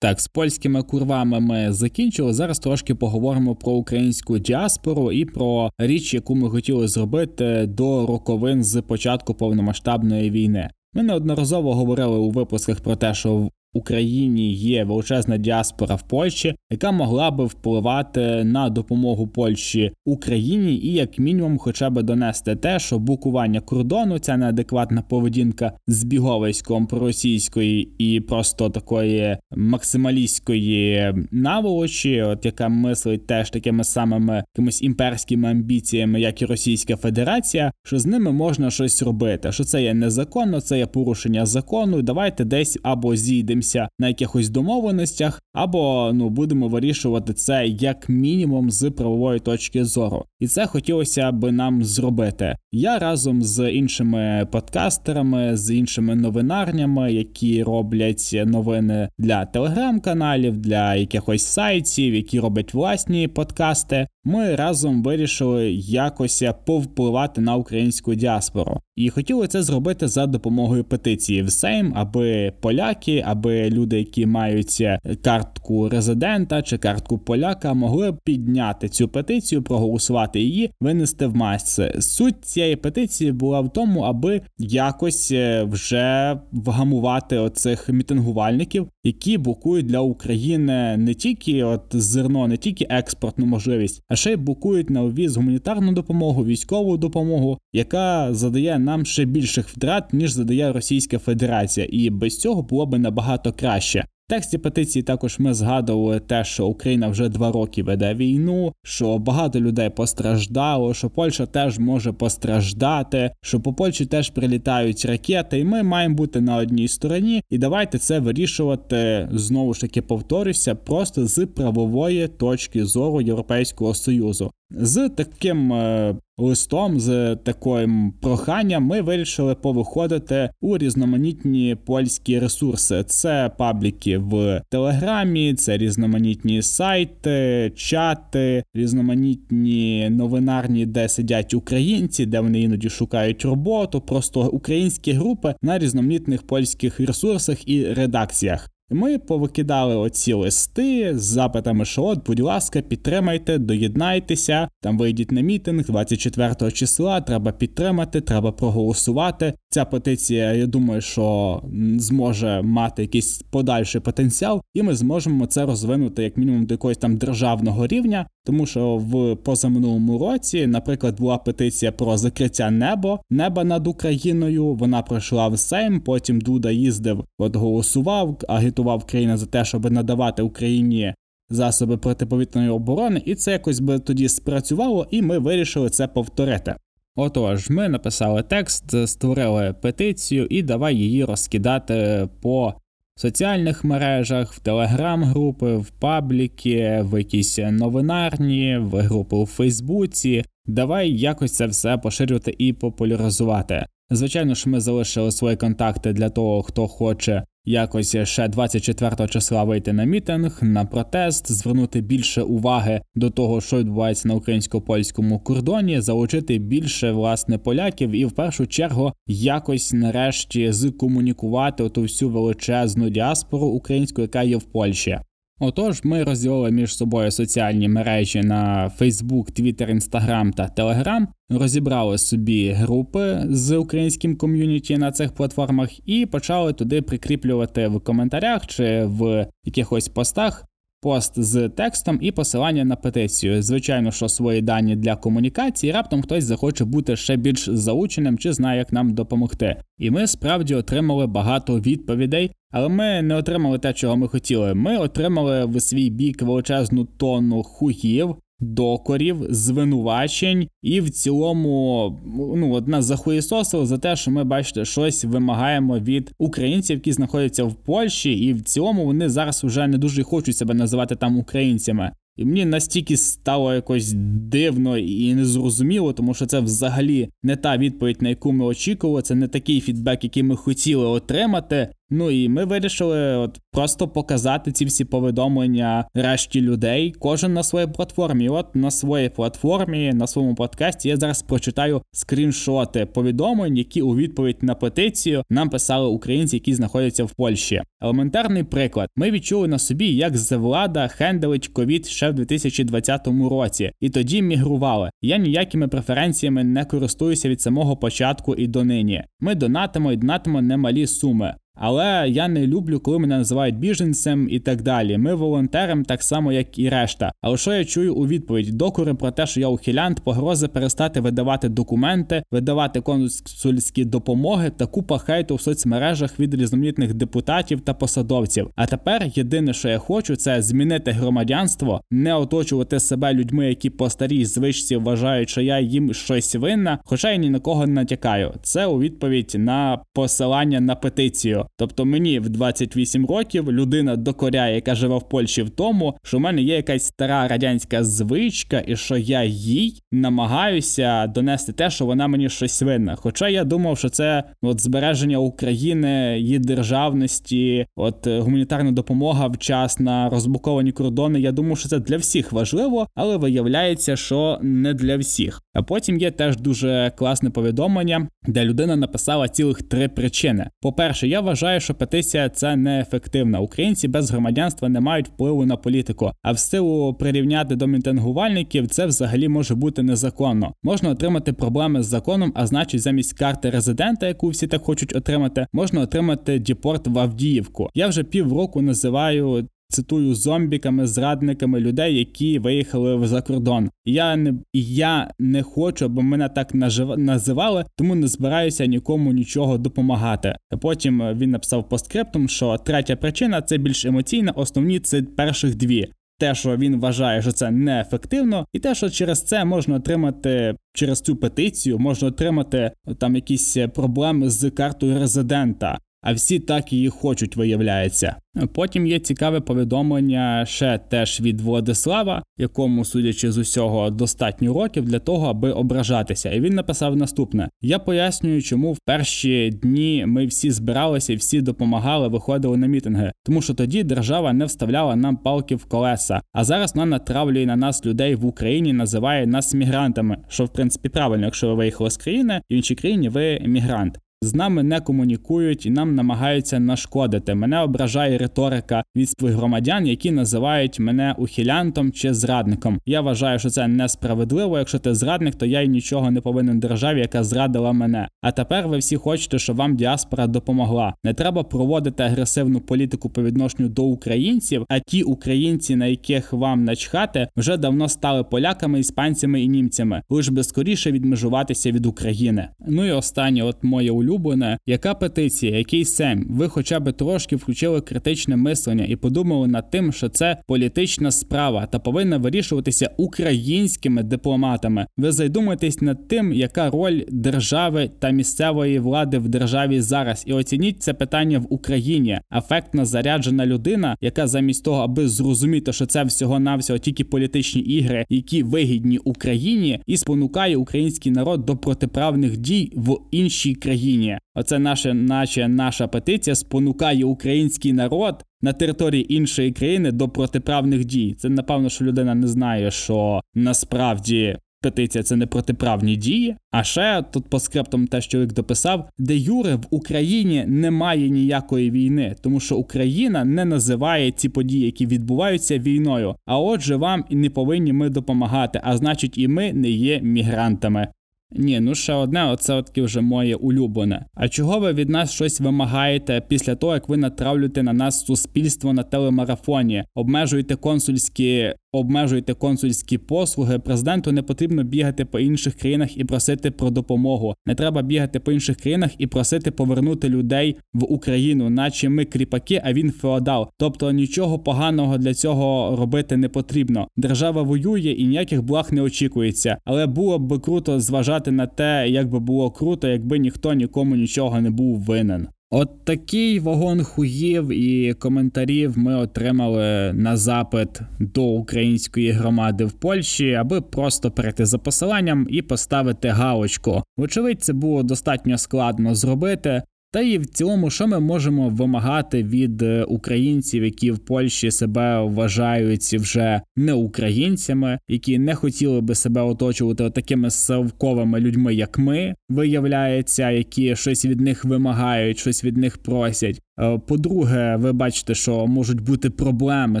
Так, 0.00 0.20
з 0.20 0.28
польськими 0.28 0.82
курвами 0.82 1.40
ми 1.40 1.72
закінчили. 1.72 2.32
Зараз 2.32 2.58
трошки 2.58 2.94
поговоримо 2.94 3.56
про 3.56 3.72
українську 3.72 4.38
діаспору 4.38 5.12
і 5.12 5.24
про 5.24 5.70
річ, 5.78 6.14
яку 6.14 6.34
ми 6.34 6.50
хотіли 6.50 6.88
зробити 6.88 7.66
до 7.66 8.06
роковин 8.06 8.64
з 8.64 8.82
початку 8.82 9.34
повномасштабної 9.34 10.30
війни. 10.30 10.70
Ми 10.94 11.02
неодноразово 11.02 11.74
говорили 11.74 12.18
у 12.18 12.30
випусках 12.30 12.80
про 12.80 12.96
те, 12.96 13.14
що 13.14 13.48
Україні 13.74 14.52
є 14.52 14.84
величезна 14.84 15.36
діаспора 15.36 15.94
в 15.94 16.02
Польщі, 16.02 16.54
яка 16.70 16.92
могла 16.92 17.30
би 17.30 17.44
впливати 17.44 18.44
на 18.44 18.68
допомогу 18.68 19.26
Польщі 19.26 19.92
Україні 20.04 20.74
і, 20.74 20.92
як 20.92 21.18
мінімум, 21.18 21.58
хоча 21.58 21.90
б 21.90 22.02
донести 22.02 22.56
те, 22.56 22.78
що 22.78 22.98
букування 22.98 23.60
кордону, 23.60 24.18
ця 24.18 24.36
неадекватна 24.36 25.02
поведінка 25.02 25.72
збіговиськом 25.86 26.86
проросійської 26.86 27.88
і 27.98 28.20
просто 28.20 28.70
такої 28.70 29.36
максималістської 29.56 31.14
наволочі, 31.30 32.22
от 32.22 32.44
яка 32.46 32.68
мислить 32.68 33.26
теж 33.26 33.50
такими 33.50 33.84
самими 33.84 34.44
якимись 34.54 34.82
імперськими 34.82 35.50
амбіціями, 35.50 36.20
як 36.20 36.42
і 36.42 36.46
Російська 36.46 36.96
Федерація, 36.96 37.72
що 37.84 37.98
з 37.98 38.06
ними 38.06 38.32
можна 38.32 38.70
щось 38.70 39.02
робити. 39.02 39.52
Що 39.52 39.64
це 39.64 39.82
є 39.82 39.94
незаконно, 39.94 40.60
це 40.60 40.78
є 40.78 40.86
порушення 40.86 41.46
закону. 41.46 42.02
Давайте 42.02 42.44
десь 42.44 42.78
або 42.82 43.16
зійдемо 43.16 43.62
зійдемося 43.64 43.88
на 43.98 44.08
якихось 44.08 44.48
домовленостях, 44.48 45.42
або 45.52 46.10
ну 46.14 46.28
будемо 46.28 46.68
вирішувати 46.68 47.32
це 47.32 47.66
як 47.66 48.08
мінімум 48.08 48.70
з 48.70 48.90
правової 48.90 49.40
точки 49.40 49.84
зору. 49.84 50.24
І 50.40 50.46
це 50.46 50.66
хотілося 50.66 51.32
би 51.32 51.52
нам 51.52 51.84
зробити. 51.84 52.56
Я 52.72 52.98
разом 52.98 53.42
з 53.42 53.70
іншими 53.70 54.46
подкастерами, 54.52 55.56
з 55.56 55.74
іншими 55.74 56.14
новинарнями, 56.14 57.12
які 57.12 57.62
роблять 57.62 58.42
новини 58.46 59.08
для 59.18 59.44
телеграм-каналів, 59.44 60.56
для 60.56 60.94
якихось 60.94 61.44
сайтів, 61.44 62.14
які 62.14 62.40
роблять 62.40 62.74
власні 62.74 63.28
подкасти. 63.28 64.06
Ми 64.26 64.54
разом 64.54 65.02
вирішили 65.02 65.72
якось 65.72 66.44
повпливати 66.66 67.40
на 67.40 67.56
українську 67.56 68.14
діаспору, 68.14 68.80
і 68.96 69.10
хотіли 69.10 69.48
це 69.48 69.62
зробити 69.62 70.08
за 70.08 70.26
допомогою 70.26 70.84
петиції 70.84 71.42
в 71.42 71.50
Сейм, 71.50 71.92
аби 71.96 72.52
поляки, 72.60 73.24
аби 73.26 73.70
люди, 73.70 73.98
які 73.98 74.26
мають 74.26 74.82
картку 75.22 75.88
резидента 75.88 76.62
чи 76.62 76.78
картку 76.78 77.18
поляка, 77.18 77.74
могли 77.74 78.12
підняти 78.24 78.88
цю 78.88 79.08
петицію, 79.08 79.62
проголосувати 79.62 80.40
її, 80.40 80.70
винести 80.80 81.26
в 81.26 81.36
масці. 81.36 81.92
Суть 82.00 82.44
цієї 82.44 82.76
петиції 82.76 83.32
була 83.32 83.60
в 83.60 83.72
тому, 83.72 84.00
аби 84.00 84.40
якось 84.58 85.32
е, 85.32 85.64
вже 85.64 86.38
вгамувати 86.52 87.38
оцих 87.38 87.88
мітингувальників, 87.88 88.88
які 89.04 89.38
блокують 89.38 89.86
для 89.86 90.00
України 90.00 90.96
не 90.96 91.14
тільки 91.14 91.64
от 91.64 91.82
зерно, 91.90 92.48
не 92.48 92.56
тільки 92.56 92.86
експортну 92.90 93.46
можливість, 93.46 94.02
а 94.08 94.16
ще 94.16 94.32
й 94.32 94.36
блокують 94.36 94.90
на 94.90 95.02
увіз 95.02 95.36
гуманітарну 95.36 95.92
допомогу, 95.92 96.44
військову 96.44 96.96
допомогу, 96.96 97.58
яка 97.72 98.34
задає 98.34 98.78
нам 98.78 99.04
ще 99.04 99.24
більших 99.24 99.68
втрат 99.68 100.12
ніж 100.12 100.30
задає 100.30 100.72
Російська 100.72 101.18
Федерація, 101.18 101.86
і 101.90 102.10
без 102.10 102.38
цього 102.38 102.62
було 102.62 102.86
би 102.86 102.98
набагато 102.98 103.52
краще. 103.52 104.04
В 104.26 104.30
тексті 104.30 104.58
петиції 104.58 105.02
також 105.02 105.38
ми 105.38 105.54
згадували 105.54 106.20
те, 106.20 106.44
що 106.44 106.66
Україна 106.66 107.08
вже 107.08 107.28
два 107.28 107.52
роки 107.52 107.82
веде 107.82 108.14
війну, 108.14 108.72
що 108.82 109.18
багато 109.18 109.60
людей 109.60 109.90
постраждало, 109.90 110.94
що 110.94 111.10
Польща 111.10 111.46
теж 111.46 111.78
може 111.78 112.12
постраждати, 112.12 113.30
що 113.40 113.60
по 113.60 113.72
Польщі 113.72 114.06
теж 114.06 114.30
прилітають 114.30 115.04
ракети, 115.04 115.58
і 115.58 115.64
ми 115.64 115.82
маємо 115.82 116.14
бути 116.14 116.40
на 116.40 116.56
одній 116.56 116.88
стороні. 116.88 117.42
І 117.50 117.58
давайте 117.58 117.98
це 117.98 118.18
вирішувати 118.18 119.28
знову 119.32 119.74
ж 119.74 119.80
таки 119.80 120.02
повторюся, 120.02 120.74
просто 120.74 121.26
з 121.26 121.46
правової 121.46 122.28
точки 122.28 122.84
зору 122.84 123.20
Європейського 123.20 123.94
союзу. 123.94 124.50
З 124.70 125.08
таким 125.08 125.72
е, 125.72 126.16
листом, 126.38 127.00
з 127.00 127.36
таким 127.36 128.12
проханням, 128.20 128.84
ми 128.84 129.00
вирішили 129.02 129.54
повиходити 129.54 130.50
у 130.60 130.78
різноманітні 130.78 131.76
польські 131.84 132.38
ресурси. 132.38 133.04
Це 133.06 133.50
пабліки 133.58 134.18
в 134.18 134.62
Телеграмі, 134.70 135.54
це 135.54 135.76
різноманітні 135.76 136.62
сайти, 136.62 137.72
чати, 137.76 138.64
різноманітні 138.74 140.10
новинарні, 140.10 140.86
де 140.86 141.08
сидять 141.08 141.54
українці, 141.54 142.26
де 142.26 142.40
вони 142.40 142.60
іноді 142.60 142.88
шукають 142.90 143.44
роботу, 143.44 144.00
просто 144.00 144.48
українські 144.48 145.12
групи 145.12 145.54
на 145.62 145.78
різноманітних 145.78 146.42
польських 146.42 147.00
ресурсах 147.00 147.68
і 147.68 147.92
редакціях. 147.92 148.73
Ми 148.90 149.18
повикидали 149.18 149.96
оці 149.96 150.32
листи 150.32 151.18
з 151.18 151.22
запитами, 151.22 151.84
що 151.84 152.04
от, 152.04 152.26
будь 152.26 152.40
ласка, 152.40 152.80
підтримайте, 152.80 153.58
доєднайтеся, 153.58 154.68
там 154.80 154.98
вийдіть 154.98 155.32
на 155.32 155.40
мітинг 155.40 155.84
24 155.84 156.72
числа. 156.72 157.20
Треба 157.20 157.52
підтримати, 157.52 158.20
треба 158.20 158.52
проголосувати. 158.52 159.54
Ця 159.68 159.84
петиція, 159.84 160.52
я 160.52 160.66
думаю, 160.66 161.00
що 161.00 161.60
зможе 161.98 162.62
мати 162.62 163.02
якийсь 163.02 163.42
подальший 163.50 164.00
потенціал, 164.00 164.62
і 164.74 164.82
ми 164.82 164.94
зможемо 164.94 165.46
це 165.46 165.66
розвинути 165.66 166.22
як 166.22 166.36
мінімум 166.36 166.66
до 166.66 166.74
якогось 166.74 166.98
там 166.98 167.16
державного 167.16 167.86
рівня, 167.86 168.26
тому 168.46 168.66
що 168.66 168.96
в 168.96 169.36
позаминулому 169.36 170.18
році, 170.18 170.66
наприклад, 170.66 171.20
була 171.20 171.38
петиція 171.38 171.92
про 171.92 172.16
закриття 172.18 172.70
небо, 172.70 173.20
неба 173.30 173.64
над 173.64 173.86
Україною. 173.86 174.74
Вона 174.74 175.02
пройшла 175.02 175.48
в 175.48 175.58
Сейм. 175.58 176.00
Потім 176.00 176.40
Дуда 176.40 176.70
їздив, 176.70 177.24
от 177.38 177.56
голосував, 177.56 178.38
агітував 178.48 178.73
країну 179.06 179.36
за 179.36 179.46
те, 179.46 179.64
щоб 179.64 179.90
надавати 179.90 180.42
Україні. 180.42 181.14
Засоби 181.50 181.96
протиповітряної 181.96 182.70
оборони, 182.70 183.22
і 183.24 183.34
це 183.34 183.52
якось 183.52 183.80
би 183.80 183.98
тоді 183.98 184.28
спрацювало, 184.28 185.06
і 185.10 185.22
ми 185.22 185.38
вирішили 185.38 185.90
це 185.90 186.08
повторити. 186.08 186.74
Отож, 187.16 187.70
ми 187.70 187.88
написали 187.88 188.42
текст, 188.42 189.08
створили 189.08 189.74
петицію 189.82 190.46
і 190.50 190.62
давай 190.62 190.96
її 190.96 191.24
розкидати 191.24 192.28
по 192.40 192.74
соціальних 193.16 193.84
мережах, 193.84 194.52
в 194.52 194.58
телеграм-групи, 194.58 195.76
в 195.76 195.90
пабліки, 195.90 197.00
в 197.02 197.18
якісь 197.18 197.58
новинарні, 197.58 198.78
в 198.78 199.00
групи 199.00 199.36
у 199.36 199.46
Фейсбуці. 199.46 200.44
Давай 200.66 201.12
якось 201.12 201.52
це 201.52 201.66
все 201.66 201.98
поширювати 201.98 202.54
і 202.58 202.72
популяризувати. 202.72 203.86
Звичайно 204.10 204.54
ж, 204.54 204.68
ми 204.68 204.80
залишили 204.80 205.32
свої 205.32 205.56
контакти 205.56 206.12
для 206.12 206.30
того, 206.30 206.62
хто 206.62 206.88
хоче 206.88 207.44
якось 207.64 208.16
ще 208.24 208.48
24 208.48 209.28
числа 209.28 209.64
вийти 209.64 209.92
на 209.92 210.04
мітинг, 210.04 210.58
на 210.62 210.84
протест, 210.84 211.52
звернути 211.52 212.00
більше 212.00 212.42
уваги 212.42 213.00
до 213.14 213.30
того, 213.30 213.60
що 213.60 213.78
відбувається 213.78 214.28
на 214.28 214.34
українсько 214.34 214.80
польському 214.80 215.40
кордоні, 215.40 216.00
залучити 216.00 216.58
більше 216.58 217.12
власне 217.12 217.58
поляків 217.58 218.10
і 218.10 218.24
в 218.24 218.32
першу 218.32 218.66
чергу 218.66 219.12
якось 219.26 219.92
нарешті 219.92 220.72
зкомунікувати 220.72 221.82
оту 221.82 222.02
всю 222.02 222.30
величезну 222.30 223.10
діаспору 223.10 223.66
українську, 223.66 224.22
яка 224.22 224.42
є 224.42 224.56
в 224.56 224.62
Польщі. 224.62 225.18
Отож, 225.60 226.00
ми 226.04 226.24
розділили 226.24 226.70
між 226.70 226.96
собою 226.96 227.30
соціальні 227.30 227.88
мережі 227.88 228.40
на 228.40 228.92
Facebook, 229.00 229.60
Twitter, 229.60 229.94
Instagram 229.94 230.52
та 230.52 230.70
Telegram, 230.76 231.26
розібрали 231.48 232.18
собі 232.18 232.70
групи 232.70 233.46
з 233.50 233.76
українським 233.76 234.36
ком'юніті 234.36 234.98
на 234.98 235.12
цих 235.12 235.32
платформах 235.32 236.08
і 236.08 236.26
почали 236.26 236.72
туди 236.72 237.02
прикріплювати 237.02 237.88
в 237.88 238.00
коментарях 238.00 238.66
чи 238.66 239.04
в 239.04 239.46
якихось 239.64 240.08
постах 240.08 240.64
пост 241.04 241.42
з 241.42 241.68
текстом 241.68 242.18
і 242.22 242.32
посилання 242.32 242.84
на 242.84 242.96
петицію. 242.96 243.62
Звичайно, 243.62 244.10
що 244.12 244.28
свої 244.28 244.62
дані 244.62 244.96
для 244.96 245.16
комунікації 245.16 245.92
раптом 245.92 246.22
хтось 246.22 246.44
захоче 246.44 246.84
бути 246.84 247.16
ще 247.16 247.36
більш 247.36 247.68
заученим 247.68 248.38
чи 248.38 248.52
знає, 248.52 248.78
як 248.78 248.92
нам 248.92 249.14
допомогти. 249.14 249.76
І 249.98 250.10
ми 250.10 250.26
справді 250.26 250.74
отримали 250.74 251.26
багато 251.26 251.80
відповідей, 251.80 252.50
але 252.74 252.88
ми 252.88 253.22
не 253.22 253.34
отримали 253.34 253.78
те, 253.78 253.92
чого 253.92 254.16
ми 254.16 254.28
хотіли. 254.28 254.74
Ми 254.74 254.98
отримали 254.98 255.64
в 255.64 255.80
свій 255.80 256.10
бік 256.10 256.42
величезну 256.42 257.04
тонну 257.04 257.62
хуїв, 257.62 258.36
докорів, 258.60 259.36
звинувачень, 259.50 260.68
і 260.82 261.00
в 261.00 261.10
цілому 261.10 262.12
ну 262.56 262.72
от 262.72 262.88
нас 262.88 263.04
захуєсосили 263.04 263.86
за 263.86 263.98
те, 263.98 264.16
що 264.16 264.30
ми 264.30 264.44
бачите, 264.44 264.84
щось 264.84 265.24
вимагаємо 265.24 265.98
від 265.98 266.32
українців, 266.38 266.96
які 266.96 267.12
знаходяться 267.12 267.64
в 267.64 267.74
Польщі, 267.74 268.32
і 268.32 268.52
в 268.52 268.62
цілому 268.62 269.04
вони 269.04 269.28
зараз 269.28 269.64
вже 269.64 269.86
не 269.86 269.98
дуже 269.98 270.22
хочуть 270.22 270.56
себе 270.56 270.74
називати 270.74 271.16
там 271.16 271.38
українцями. 271.38 272.10
І 272.36 272.44
мені 272.44 272.64
настільки 272.64 273.16
стало 273.16 273.74
якось 273.74 274.12
дивно 274.12 274.98
і 274.98 275.34
незрозуміло, 275.34 276.12
тому 276.12 276.34
що 276.34 276.46
це 276.46 276.60
взагалі 276.60 277.28
не 277.42 277.56
та 277.56 277.76
відповідь, 277.76 278.22
на 278.22 278.28
яку 278.28 278.52
ми 278.52 278.64
очікували. 278.64 279.22
Це 279.22 279.34
не 279.34 279.48
такий 279.48 279.80
фідбек, 279.80 280.24
який 280.24 280.42
ми 280.42 280.56
хотіли 280.56 281.06
отримати. 281.06 281.88
Ну 282.16 282.30
і 282.30 282.48
ми 282.48 282.64
вирішили 282.64 283.36
от 283.36 283.60
просто 283.72 284.08
показати 284.08 284.72
ці 284.72 284.84
всі 284.84 285.04
повідомлення 285.04 286.06
решті 286.14 286.60
людей, 286.60 287.14
кожен 287.18 287.52
на 287.52 287.62
своїй 287.62 287.86
платформі. 287.86 288.48
От 288.48 288.76
на 288.76 288.90
своїй 288.90 289.28
платформі, 289.28 290.12
на 290.14 290.26
своєму 290.26 290.54
подкасті 290.54 291.08
я 291.08 291.16
зараз 291.16 291.42
прочитаю 291.42 292.02
скріншоти 292.12 293.06
повідомлень, 293.06 293.76
які 293.76 294.02
у 294.02 294.16
відповідь 294.16 294.62
на 294.62 294.74
петицію 294.74 295.42
нам 295.50 295.70
писали 295.70 296.08
українці, 296.08 296.56
які 296.56 296.74
знаходяться 296.74 297.24
в 297.24 297.30
Польщі. 297.30 297.82
Елементарний 298.00 298.62
приклад: 298.62 299.08
ми 299.16 299.30
відчули 299.30 299.68
на 299.68 299.78
собі, 299.78 300.06
як 300.06 300.34
влада 300.50 301.08
хенделить 301.08 301.68
ковід 301.68 302.06
ще 302.06 302.30
в 302.30 302.34
2020 302.34 303.28
році, 303.50 303.92
і 304.00 304.10
тоді 304.10 304.42
мігрували. 304.42 305.10
Я 305.22 305.36
ніякими 305.36 305.88
преференціями 305.88 306.64
не 306.64 306.84
користуюся 306.84 307.48
від 307.48 307.60
самого 307.60 307.96
початку 307.96 308.54
і 308.54 308.66
донині. 308.66 309.24
Ми 309.40 309.54
донатимо 309.54 310.12
і 310.12 310.16
донатимо 310.16 310.62
немалі 310.62 311.06
суми. 311.06 311.54
Але 311.74 312.26
я 312.28 312.48
не 312.48 312.66
люблю, 312.66 313.00
коли 313.00 313.18
мене 313.18 313.38
називають 313.38 313.78
біженцем 313.78 314.48
і 314.50 314.60
так 314.60 314.82
далі. 314.82 315.18
Ми 315.18 315.34
волонтерам 315.34 316.04
так 316.04 316.22
само, 316.22 316.52
як 316.52 316.78
і 316.78 316.88
решта. 316.88 317.32
Але 317.42 317.56
що 317.56 317.72
я 317.72 317.84
чую 317.84 318.14
у 318.14 318.26
відповідь? 318.26 318.70
Докури 318.70 319.14
про 319.14 319.30
те, 319.30 319.46
що 319.46 319.60
я 319.60 319.68
ухилянт, 319.68 320.20
погрози 320.20 320.68
перестати 320.68 321.20
видавати 321.20 321.68
документи, 321.68 322.42
видавати 322.50 323.00
консульські 323.00 324.04
допомоги 324.04 324.70
та 324.76 324.86
купа 324.86 325.18
хейту 325.18 325.54
в 325.54 325.60
соцмережах 325.60 326.40
від 326.40 326.54
різноманітних 326.54 327.14
депутатів 327.14 327.80
та 327.80 327.94
посадовців. 327.94 328.70
А 328.76 328.86
тепер 328.86 329.30
єдине, 329.34 329.72
що 329.72 329.88
я 329.88 329.98
хочу, 329.98 330.36
це 330.36 330.62
змінити 330.62 331.10
громадянство, 331.10 332.00
не 332.10 332.34
оточувати 332.34 333.00
себе 333.00 333.34
людьми, 333.34 333.68
які 333.68 333.90
по 333.90 334.10
старій 334.10 334.44
звичці 334.44 334.96
вважають, 334.96 335.48
що 335.48 335.60
я 335.60 335.80
їм 335.80 336.14
щось 336.14 336.54
винна, 336.54 336.98
хоча 337.04 337.30
я 337.30 337.36
ні 337.36 337.50
на 337.50 337.58
кого 337.60 337.86
не 337.86 337.92
натякаю. 337.92 338.52
Це 338.62 338.86
у 338.86 339.00
відповідь 339.00 339.54
на 339.58 340.00
посилання 340.12 340.80
на 340.80 340.94
петицію. 340.94 341.63
Тобто 341.76 342.04
мені 342.04 342.40
в 342.40 342.48
28 342.48 343.26
років 343.26 343.72
людина 343.72 344.16
докоряє, 344.16 344.74
яка 344.74 344.94
живе 344.94 345.16
в 345.16 345.28
Польщі 345.28 345.62
в 345.62 345.70
тому, 345.70 346.16
що 346.22 346.38
в 346.38 346.40
мене 346.40 346.62
є 346.62 346.76
якась 346.76 347.06
стара 347.06 347.48
радянська 347.48 348.04
звичка, 348.04 348.82
і 348.86 348.96
що 348.96 349.16
я 349.16 349.44
їй 349.44 350.02
намагаюся 350.12 351.26
донести 351.26 351.72
те, 351.72 351.90
що 351.90 352.06
вона 352.06 352.28
мені 352.28 352.48
щось 352.48 352.82
винна. 352.82 353.16
Хоча 353.16 353.48
я 353.48 353.64
думав, 353.64 353.98
що 353.98 354.08
це 354.08 354.44
от 354.62 354.80
збереження 354.80 355.38
України, 355.38 356.38
її 356.38 356.58
державності, 356.58 357.86
от 357.96 358.26
гуманітарна 358.26 358.92
допомога 358.92 359.46
вчасна, 359.46 360.28
розблоковані 360.30 360.92
кордони. 360.92 361.40
Я 361.40 361.52
думав, 361.52 361.78
що 361.78 361.88
це 361.88 361.98
для 361.98 362.16
всіх 362.16 362.52
важливо, 362.52 363.06
але 363.14 363.36
виявляється, 363.36 364.16
що 364.16 364.58
не 364.62 364.94
для 364.94 365.16
всіх. 365.16 365.62
А 365.74 365.82
потім 365.82 366.18
є 366.18 366.30
теж 366.30 366.56
дуже 366.56 367.12
класне 367.16 367.50
повідомлення, 367.50 368.28
де 368.46 368.64
людина 368.64 368.96
написала 368.96 369.48
цілих 369.48 369.82
три 369.82 370.08
причини. 370.08 370.70
По 370.80 370.92
перше, 370.92 371.28
я 371.28 371.40
вважаю, 371.40 371.53
що 371.56 371.94
петиція 371.94 372.48
це 372.48 372.76
неефективна. 372.76 373.60
Українці 373.60 374.08
без 374.08 374.30
громадянства 374.30 374.88
не 374.88 375.00
мають 375.00 375.28
впливу 375.28 375.66
на 375.66 375.76
політику, 375.76 376.32
а 376.42 376.52
в 376.52 376.58
силу 376.58 377.14
прирівняти 377.14 377.76
до 377.76 377.86
мітингувальників 377.86 378.88
це 378.88 379.06
взагалі 379.06 379.48
може 379.48 379.74
бути 379.74 380.02
незаконно. 380.02 380.74
Можна 380.82 381.10
отримати 381.10 381.52
проблеми 381.52 382.02
з 382.02 382.06
законом, 382.06 382.52
а 382.54 382.66
значить, 382.66 383.00
замість 383.00 383.38
карти 383.38 383.70
резидента, 383.70 384.26
яку 384.26 384.48
всі 384.48 384.66
так 384.66 384.82
хочуть 384.82 385.16
отримати, 385.16 385.66
можна 385.72 386.00
отримати 386.00 386.58
діпорт 386.58 387.06
в 387.06 387.18
Авдіївку. 387.18 387.90
Я 387.94 388.08
вже 388.08 388.22
півроку 388.22 388.82
називаю 388.82 389.68
цитую 389.94 390.34
зомбіками, 390.34 391.06
зрадниками 391.06 391.80
людей, 391.80 392.18
які 392.18 392.58
виїхали 392.58 393.26
за 393.26 393.42
кордон. 393.42 393.90
Я 394.04 394.36
не 394.36 394.54
я 394.72 395.30
не 395.38 395.62
хочу, 395.62 396.04
аби 396.04 396.22
мене 396.22 396.48
так 396.48 396.74
нажив, 396.74 397.18
називали, 397.18 397.84
тому 397.96 398.14
не 398.14 398.26
збираюся 398.26 398.86
нікому 398.86 399.32
нічого 399.32 399.78
допомагати. 399.78 400.56
Потім 400.80 401.22
він 401.38 401.50
написав 401.50 401.88
постскриптум, 401.88 402.48
що 402.48 402.76
третя 402.76 403.16
причина 403.16 403.62
це 403.62 403.78
більш 403.78 404.04
емоційна, 404.04 404.52
основні 404.52 405.00
це 405.00 405.22
перших 405.22 405.74
дві. 405.74 406.08
Те, 406.38 406.54
що 406.54 406.76
він 406.76 407.00
вважає, 407.00 407.42
що 407.42 407.52
це 407.52 407.70
неефективно, 407.70 408.66
і 408.72 408.78
те, 408.78 408.94
що 408.94 409.10
через 409.10 409.42
це 409.42 409.64
можна 409.64 409.96
отримати 409.96 410.76
через 410.94 411.20
цю 411.20 411.36
петицію, 411.36 411.98
можна 411.98 412.28
отримати 412.28 412.90
там 413.18 413.34
якісь 413.34 413.76
проблеми 413.94 414.50
з 414.50 414.70
картою 414.70 415.18
резидента 415.18 415.98
а 416.24 416.32
всі 416.32 416.58
так 416.58 416.92
її 416.92 417.08
хочуть, 417.08 417.56
виявляється. 417.56 418.36
Потім 418.74 419.06
є 419.06 419.18
цікаве 419.18 419.60
повідомлення 419.60 420.66
ще 420.66 420.98
теж 420.98 421.40
від 421.40 421.60
Владислава, 421.60 422.42
якому, 422.58 423.04
судячи 423.04 423.52
з 423.52 423.58
усього, 423.58 424.10
достатньо 424.10 424.74
років 424.74 425.04
для 425.04 425.18
того, 425.18 425.46
аби 425.46 425.72
ображатися. 425.72 426.50
І 426.50 426.60
він 426.60 426.74
написав 426.74 427.16
наступне: 427.16 427.68
я 427.80 427.98
пояснюю, 427.98 428.62
чому 428.62 428.92
в 428.92 428.98
перші 429.04 429.70
дні 429.70 430.24
ми 430.26 430.46
всі 430.46 430.70
збиралися 430.70 431.36
всі 431.36 431.60
допомагали, 431.60 432.28
виходили 432.28 432.76
на 432.76 432.86
мітинги, 432.86 433.32
тому 433.44 433.62
що 433.62 433.74
тоді 433.74 434.02
держава 434.02 434.52
не 434.52 434.64
вставляла 434.64 435.16
нам 435.16 435.36
палки 435.36 435.74
в 435.74 435.84
колеса. 435.84 436.40
А 436.52 436.64
зараз 436.64 436.94
вона 436.94 437.06
натравлює 437.06 437.66
на 437.66 437.76
нас 437.76 438.06
людей 438.06 438.34
в 438.34 438.46
Україні, 438.46 438.92
називає 438.92 439.46
нас 439.46 439.74
мігрантами, 439.74 440.36
що 440.48 440.64
в 440.64 440.72
принципі 440.72 441.08
правильно, 441.08 441.44
якщо 441.44 441.68
ви 441.68 441.74
виїхали 441.74 442.10
з 442.10 442.16
країни, 442.16 442.60
в 442.70 442.72
іншій 442.72 442.94
країні 442.94 443.28
ви 443.28 443.60
мігрант 443.66 444.18
з 444.44 444.54
нами 444.54 444.82
не 444.82 445.00
комунікують 445.00 445.86
і 445.86 445.90
нам 445.90 446.14
намагаються 446.14 446.80
нашкодити. 446.80 447.54
Мене 447.54 447.80
ображає 447.80 448.38
риторика 448.38 449.04
від 449.16 449.30
своїх 449.30 449.56
громадян, 449.56 450.06
які 450.06 450.30
називають 450.30 451.00
мене 451.00 451.34
ухилянтом 451.38 452.12
чи 452.12 452.34
зрадником. 452.34 453.00
Я 453.06 453.20
вважаю, 453.20 453.58
що 453.58 453.70
це 453.70 453.88
несправедливо. 453.88 454.78
Якщо 454.78 454.98
ти 454.98 455.14
зрадник, 455.14 455.54
то 455.54 455.66
я 455.66 455.80
й 455.80 455.88
нічого 455.88 456.30
не 456.30 456.40
повинен 456.40 456.80
державі, 456.80 457.20
яка 457.20 457.44
зрадила 457.44 457.92
мене. 457.92 458.28
А 458.42 458.52
тепер 458.52 458.88
ви 458.88 458.98
всі 458.98 459.16
хочете, 459.16 459.58
щоб 459.58 459.76
вам 459.76 459.96
діаспора 459.96 460.46
допомогла. 460.46 461.14
Не 461.24 461.34
треба 461.34 461.62
проводити 461.62 462.22
агресивну 462.22 462.80
політику 462.80 463.30
по 463.30 463.42
відношенню 463.42 463.88
до 463.88 464.02
українців. 464.02 464.84
А 464.88 464.98
ті 464.98 465.22
українці, 465.22 465.96
на 465.96 466.06
яких 466.06 466.52
вам 466.52 466.84
начхати, 466.84 467.48
вже 467.56 467.76
давно 467.76 468.08
стали 468.08 468.44
поляками, 468.44 469.00
іспанцями 469.00 469.62
і 469.62 469.68
німцями, 469.68 470.22
лиш 470.30 470.48
би 470.48 470.62
скоріше 470.62 471.12
відмежуватися 471.12 471.90
від 471.90 472.06
України. 472.06 472.68
Ну 472.86 473.06
і 473.06 473.10
останнє, 473.10 473.62
от 473.62 473.76
моє 473.84 474.10
улюблене 474.10 474.33
улюблене, 474.34 474.78
яка 474.86 475.14
петиція, 475.14 475.78
який 475.78 476.04
сем, 476.04 476.46
ви 476.50 476.68
хоча 476.68 477.00
б 477.00 477.12
трошки 477.12 477.56
включили 477.56 478.00
критичне 478.00 478.56
мислення 478.56 479.04
і 479.04 479.16
подумали 479.16 479.68
над 479.68 479.90
тим, 479.90 480.12
що 480.12 480.28
це 480.28 480.56
політична 480.66 481.30
справа 481.30 481.86
та 481.86 481.98
повинна 481.98 482.36
вирішуватися 482.38 483.10
українськими 483.16 484.22
дипломатами. 484.22 485.06
Ви 485.16 485.32
задумайтесь 485.32 486.00
над 486.00 486.28
тим, 486.28 486.52
яка 486.52 486.90
роль 486.90 487.22
держави 487.28 488.10
та 488.18 488.30
місцевої 488.30 488.98
влади 488.98 489.38
в 489.38 489.48
державі 489.48 490.00
зараз, 490.00 490.44
і 490.46 490.52
оцініть 490.52 491.02
це 491.02 491.14
питання 491.14 491.58
в 491.58 491.66
Україні. 491.70 492.40
Афектно 492.50 493.04
заряджена 493.04 493.66
людина, 493.66 494.16
яка 494.20 494.46
замість 494.46 494.84
того, 494.84 495.02
аби 495.02 495.28
зрозуміти, 495.28 495.92
що 495.92 496.06
це 496.06 496.24
всього 496.24 496.58
навсього 496.58 496.98
тільки 496.98 497.24
політичні 497.24 497.82
ігри, 497.82 498.26
які 498.28 498.62
вигідні 498.62 499.18
Україні, 499.18 500.00
і 500.06 500.16
спонукає 500.16 500.76
український 500.76 501.32
народ 501.32 501.64
до 501.64 501.76
протиправних 501.76 502.56
дій 502.56 502.92
в 502.96 503.16
іншій 503.30 503.74
країні. 503.74 504.13
Україні. 504.14 504.38
Оце 504.54 504.78
наша, 504.78 505.14
наче 505.14 505.68
наша 505.68 506.08
петиція 506.08 506.56
спонукає 506.56 507.24
український 507.24 507.92
народ 507.92 508.44
на 508.62 508.72
території 508.72 509.34
іншої 509.34 509.72
країни 509.72 510.12
до 510.12 510.28
протиправних 510.28 511.04
дій. 511.04 511.34
Це 511.38 511.48
напевно, 511.48 511.88
що 511.88 512.04
людина 512.04 512.34
не 512.34 512.46
знає, 512.46 512.90
що 512.90 513.40
насправді 513.54 514.56
петиція 514.82 515.24
це 515.24 515.36
не 515.36 515.46
протиправні 515.46 516.16
дії. 516.16 516.56
А 516.70 516.84
ще 516.84 517.24
тут 517.32 517.48
по 517.48 517.60
скриптам 517.60 518.06
те, 518.06 518.20
що 518.20 518.30
чоловік 518.30 518.52
дописав, 518.52 519.08
де 519.18 519.36
Юре 519.36 519.74
в 519.74 519.86
Україні 519.90 520.64
немає 520.66 521.28
ніякої 521.28 521.90
війни, 521.90 522.34
тому 522.40 522.60
що 522.60 522.76
Україна 522.76 523.44
не 523.44 523.64
називає 523.64 524.30
ці 524.30 524.48
події, 524.48 524.84
які 524.84 525.06
відбуваються 525.06 525.78
війною. 525.78 526.36
А 526.46 526.58
отже, 526.58 526.96
вам 526.96 527.24
і 527.28 527.36
не 527.36 527.50
повинні 527.50 527.92
ми 527.92 528.08
допомагати. 528.08 528.80
А 528.84 528.96
значить, 528.96 529.38
і 529.38 529.48
ми 529.48 529.72
не 529.72 529.90
є 529.90 530.20
мігрантами. 530.20 531.08
Ні, 531.56 531.80
ну 531.80 531.94
ще 531.94 532.12
одне, 532.12 532.44
оце 532.44 532.82
таки 532.82 533.02
вже 533.02 533.20
моє 533.20 533.56
улюблене. 533.56 534.24
А 534.34 534.48
чого 534.48 534.80
ви 534.80 534.92
від 534.92 535.08
нас 535.08 535.32
щось 535.32 535.60
вимагаєте 535.60 536.42
після 536.48 536.74
того, 536.74 536.94
як 536.94 537.08
ви 537.08 537.16
натравлюєте 537.16 537.82
на 537.82 537.92
нас 537.92 538.26
суспільство 538.26 538.92
на 538.92 539.02
телемарафоні, 539.02 540.04
обмежуєте 540.14 540.76
консульські 540.76 541.74
обмежуєте 541.98 542.54
консульські 542.54 543.18
послуги, 543.18 543.78
президенту 543.78 544.32
не 544.32 544.42
потрібно 544.42 544.84
бігати 544.84 545.24
по 545.24 545.40
інших 545.40 545.74
країнах 545.74 546.18
і 546.18 546.24
просити 546.24 546.70
про 546.70 546.90
допомогу. 546.90 547.54
Не 547.66 547.74
треба 547.74 548.02
бігати 548.02 548.40
по 548.40 548.52
інших 548.52 548.76
країнах 548.76 549.10
і 549.18 549.26
просити 549.26 549.70
повернути 549.70 550.28
людей 550.28 550.76
в 550.94 551.12
Україну, 551.12 551.70
наче 551.70 552.08
ми 552.08 552.24
кріпаки, 552.24 552.82
а 552.84 552.92
він 552.92 553.10
феодал. 553.10 553.68
Тобто 553.78 554.10
нічого 554.10 554.58
поганого 554.58 555.18
для 555.18 555.34
цього 555.34 555.96
робити 555.96 556.36
не 556.36 556.48
потрібно. 556.48 557.08
Держава 557.16 557.62
воює 557.62 558.10
і 558.10 558.26
ніяких 558.26 558.62
благ 558.62 558.92
не 558.92 559.02
очікується. 559.02 559.76
Але 559.84 560.06
було 560.06 560.38
б 560.38 560.60
круто 560.60 561.00
зважати 561.00 561.50
на 561.50 561.66
те, 561.66 562.08
як 562.08 562.30
би 562.30 562.40
було 562.40 562.70
круто, 562.70 563.08
якби 563.08 563.38
ніхто 563.38 563.72
нікому 563.74 564.16
нічого 564.16 564.60
не 564.60 564.70
був 564.70 565.00
винен. 565.00 565.48
От 565.76 566.04
такий 566.04 566.58
вагон 566.58 567.04
хуїв 567.04 567.68
і 567.68 568.14
коментарів 568.14 568.98
ми 568.98 569.14
отримали 569.14 570.12
на 570.12 570.36
запит 570.36 571.00
до 571.20 571.44
української 571.44 572.30
громади 572.30 572.84
в 572.84 572.92
Польщі, 572.92 573.54
аби 573.54 573.80
просто 573.80 574.30
перейти 574.30 574.66
за 574.66 574.78
посиланням 574.78 575.46
і 575.50 575.62
поставити 575.62 576.28
галочку. 576.28 577.02
Вочевидь, 577.16 577.62
це 577.62 577.72
було 577.72 578.02
достатньо 578.02 578.58
складно 578.58 579.14
зробити. 579.14 579.82
Та 580.14 580.20
і 580.20 580.38
в 580.38 580.46
цілому, 580.46 580.90
що 580.90 581.06
ми 581.06 581.20
можемо 581.20 581.68
вимагати 581.68 582.42
від 582.42 582.82
е, 582.82 583.04
українців, 583.04 583.84
які 583.84 584.10
в 584.10 584.18
Польщі 584.18 584.70
себе 584.70 585.20
вважають 585.20 586.02
вже 586.02 586.60
не 586.76 586.92
українцями, 586.92 587.98
які 588.08 588.38
не 588.38 588.54
хотіли 588.54 589.00
би 589.00 589.14
себе 589.14 589.40
оточувати 589.40 590.10
такими 590.10 590.50
совковими 590.50 591.40
людьми, 591.40 591.74
як 591.74 591.98
ми, 591.98 592.34
виявляється, 592.48 593.50
які 593.50 593.96
щось 593.96 594.24
від 594.24 594.40
них 594.40 594.64
вимагають, 594.64 595.38
щось 595.38 595.64
від 595.64 595.76
них 595.76 595.98
просять. 595.98 596.60
Е, 596.80 597.00
по-друге, 597.06 597.76
ви 597.76 597.92
бачите, 597.92 598.34
що 598.34 598.66
можуть 598.66 599.00
бути 599.00 599.30
проблеми 599.30 600.00